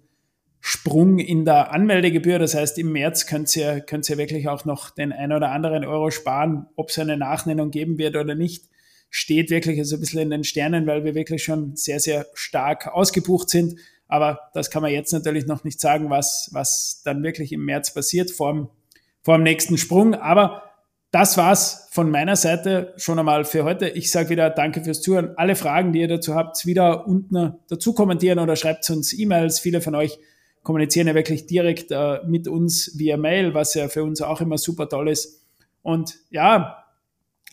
Sprung 0.69 1.21
in 1.21 1.45
der 1.45 1.71
Anmeldegebühr. 1.71 2.41
Das 2.41 2.57
heißt, 2.57 2.77
im 2.79 2.91
März 2.91 3.27
könnt 3.27 3.55
ihr, 3.55 3.81
könnt 3.83 4.11
ihr 4.11 4.19
wirklich 4.19 4.49
auch 4.49 4.65
noch 4.65 4.91
den 4.91 5.13
ein 5.13 5.31
oder 5.31 5.53
anderen 5.53 5.85
Euro 5.85 6.11
sparen. 6.11 6.67
Ob 6.75 6.89
es 6.89 6.99
eine 6.99 7.17
Nachnennung 7.17 7.71
geben 7.71 7.99
wird 7.99 8.17
oder 8.17 8.35
nicht, 8.35 8.65
steht 9.09 9.51
wirklich 9.51 9.81
so 9.87 9.95
ein 9.95 10.01
bisschen 10.01 10.23
in 10.23 10.31
den 10.31 10.43
Sternen, 10.43 10.89
weil 10.89 11.05
wir 11.05 11.15
wirklich 11.15 11.45
schon 11.45 11.77
sehr, 11.77 12.01
sehr 12.01 12.27
stark 12.35 12.89
ausgebucht 12.89 13.49
sind. 13.49 13.79
Aber 14.09 14.41
das 14.55 14.69
kann 14.69 14.83
man 14.83 14.91
jetzt 14.91 15.13
natürlich 15.13 15.47
noch 15.47 15.63
nicht 15.63 15.81
sagen, 15.81 16.11
was, 16.11 16.51
was 16.51 17.01
dann 17.05 17.23
wirklich 17.23 17.53
im 17.53 17.65
März 17.65 17.95
passiert. 17.95 18.33
Vorm 18.33 18.69
vor 19.23 19.39
dem 19.39 19.45
nächsten 19.45 19.79
Sprung. 19.79 20.17
Aber 20.17 20.65
das 21.13 21.37
war's 21.37 21.87
von 21.93 22.11
meiner 22.11 22.35
Seite 22.35 22.93
schon 22.97 23.21
einmal 23.21 23.45
für 23.45 23.63
heute. 23.63 23.89
Ich 23.91 24.11
sage 24.11 24.31
wieder 24.31 24.51
Danke 24.51 24.83
fürs 24.83 25.01
Zuhören. 25.01 25.31
Alle 25.37 25.55
Fragen, 25.55 25.93
die 25.93 26.01
ihr 26.01 26.09
dazu 26.09 26.35
habt, 26.35 26.67
wieder 26.67 27.07
unten 27.07 27.55
dazu 27.69 27.93
kommentieren 27.93 28.41
oder 28.41 28.57
schreibt 28.57 28.91
uns 28.91 29.13
E-Mails. 29.13 29.61
Viele 29.61 29.81
von 29.81 29.95
euch 29.95 30.19
kommunizieren 30.67 31.07
ja 31.07 31.15
wirklich 31.15 31.47
direkt 31.47 31.93
äh, 31.93 32.19
mit 32.27 32.49
uns 32.49 32.99
via 32.99 33.17
Mail, 33.17 33.55
was 33.55 33.75
ja 33.75 33.87
für 33.87 34.03
uns 34.03 34.21
auch 34.21 34.41
immer 34.41 34.59
super 34.59 34.89
toll 34.89 35.09
ist. 35.09 35.47
Und 35.83 36.17
ja, 36.29 36.85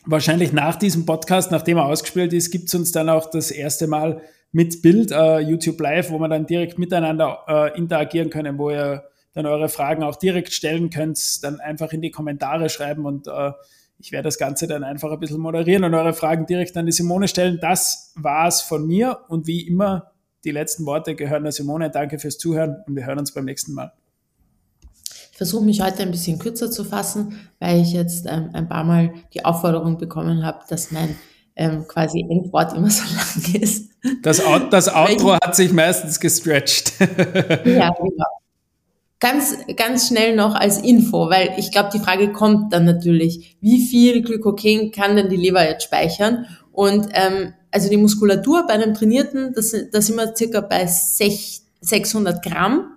wahrscheinlich 0.04 0.52
nach 0.52 0.74
diesem 0.74 1.06
Podcast, 1.06 1.52
nachdem 1.52 1.76
er 1.76 1.84
ausgespielt 1.84 2.32
ist, 2.32 2.50
gibt's 2.50 2.74
uns 2.74 2.90
dann 2.90 3.08
auch 3.08 3.30
das 3.30 3.52
erste 3.52 3.86
Mal 3.86 4.20
mit 4.50 4.82
Bild, 4.82 5.12
äh, 5.12 5.38
YouTube 5.38 5.80
Live, 5.80 6.10
wo 6.10 6.18
wir 6.18 6.26
dann 6.26 6.44
direkt 6.44 6.76
miteinander 6.76 7.44
äh, 7.46 7.78
interagieren 7.78 8.30
können, 8.30 8.58
wo 8.58 8.70
ihr 8.70 9.04
dann 9.32 9.46
eure 9.46 9.68
Fragen 9.68 10.02
auch 10.02 10.16
direkt 10.16 10.52
stellen 10.52 10.90
könnt, 10.90 11.44
dann 11.44 11.60
einfach 11.60 11.92
in 11.92 12.02
die 12.02 12.10
Kommentare 12.10 12.68
schreiben 12.68 13.06
und 13.06 13.28
äh, 13.28 13.52
ich 14.00 14.10
werde 14.10 14.24
das 14.24 14.38
Ganze 14.38 14.66
dann 14.66 14.82
einfach 14.82 15.12
ein 15.12 15.20
bisschen 15.20 15.38
moderieren 15.38 15.84
und 15.84 15.94
eure 15.94 16.14
Fragen 16.14 16.46
direkt 16.46 16.76
an 16.76 16.86
die 16.86 16.92
Simone 16.92 17.28
stellen. 17.28 17.60
Das 17.60 18.12
war's 18.16 18.60
von 18.60 18.84
mir 18.84 19.20
und 19.28 19.46
wie 19.46 19.60
immer, 19.68 20.10
die 20.44 20.50
letzten 20.50 20.86
Worte 20.86 21.14
gehören 21.14 21.42
der 21.42 21.52
Simone. 21.52 21.90
Danke 21.90 22.18
fürs 22.18 22.38
Zuhören 22.38 22.76
und 22.86 22.96
wir 22.96 23.06
hören 23.06 23.18
uns 23.18 23.32
beim 23.32 23.44
nächsten 23.44 23.72
Mal. 23.72 23.92
Ich 25.32 25.38
versuche 25.38 25.64
mich 25.64 25.80
heute 25.80 26.02
ein 26.02 26.10
bisschen 26.10 26.38
kürzer 26.38 26.70
zu 26.70 26.84
fassen, 26.84 27.38
weil 27.58 27.80
ich 27.80 27.92
jetzt 27.92 28.26
ähm, 28.26 28.50
ein 28.52 28.68
paar 28.68 28.84
Mal 28.84 29.14
die 29.32 29.44
Aufforderung 29.44 29.98
bekommen 29.98 30.44
habe, 30.44 30.60
dass 30.68 30.92
mein 30.92 31.16
ähm, 31.56 31.86
quasi 31.88 32.20
Endwort 32.28 32.76
immer 32.76 32.90
so 32.90 33.02
lang 33.16 33.62
ist. 33.62 33.90
Das, 34.22 34.42
das 34.70 34.94
Outro 34.94 35.34
hat 35.34 35.56
sich 35.56 35.72
meistens 35.72 36.20
gestretched. 36.20 36.92
ja, 37.64 37.90
genau. 37.90 38.26
Ganz, 39.18 39.56
ganz 39.76 40.08
schnell 40.08 40.36
noch 40.36 40.54
als 40.54 40.78
Info, 40.82 41.30
weil 41.30 41.54
ich 41.56 41.72
glaube, 41.72 41.88
die 41.92 41.98
Frage 41.98 42.30
kommt 42.30 42.72
dann 42.74 42.84
natürlich, 42.84 43.56
wie 43.60 43.86
viel 43.86 44.22
Glykogen 44.22 44.90
kann 44.92 45.16
denn 45.16 45.30
die 45.30 45.36
Leber 45.36 45.66
jetzt 45.66 45.84
speichern? 45.84 46.46
Und 46.72 47.08
ähm, 47.12 47.54
also 47.74 47.88
die 47.88 47.96
Muskulatur 47.96 48.68
bei 48.68 48.74
einem 48.74 48.94
Trainierten, 48.94 49.52
das, 49.52 49.74
da 49.90 50.00
sind 50.00 50.14
wir 50.14 50.34
circa 50.36 50.60
bei 50.60 50.86
600 50.86 52.40
Gramm 52.40 52.92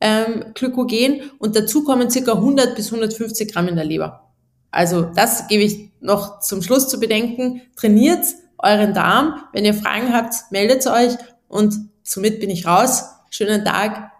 ähm, 0.00 0.46
Glykogen 0.52 1.30
und 1.38 1.54
dazu 1.54 1.84
kommen 1.84 2.10
circa 2.10 2.32
100 2.32 2.74
bis 2.74 2.86
150 2.86 3.52
Gramm 3.52 3.68
in 3.68 3.76
der 3.76 3.84
Leber. 3.84 4.32
Also 4.72 5.02
das 5.02 5.46
gebe 5.46 5.62
ich 5.62 5.90
noch 6.00 6.40
zum 6.40 6.60
Schluss 6.60 6.88
zu 6.88 6.98
bedenken. 6.98 7.62
Trainiert 7.76 8.26
euren 8.58 8.94
Darm. 8.94 9.44
Wenn 9.52 9.64
ihr 9.64 9.74
Fragen 9.74 10.12
habt, 10.12 10.34
meldet 10.50 10.84
euch 10.88 11.12
und 11.46 11.74
somit 12.02 12.40
bin 12.40 12.50
ich 12.50 12.66
raus. 12.66 13.04
Schönen 13.30 13.64
Tag. 13.64 14.10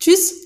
Tschüss. 0.00 0.43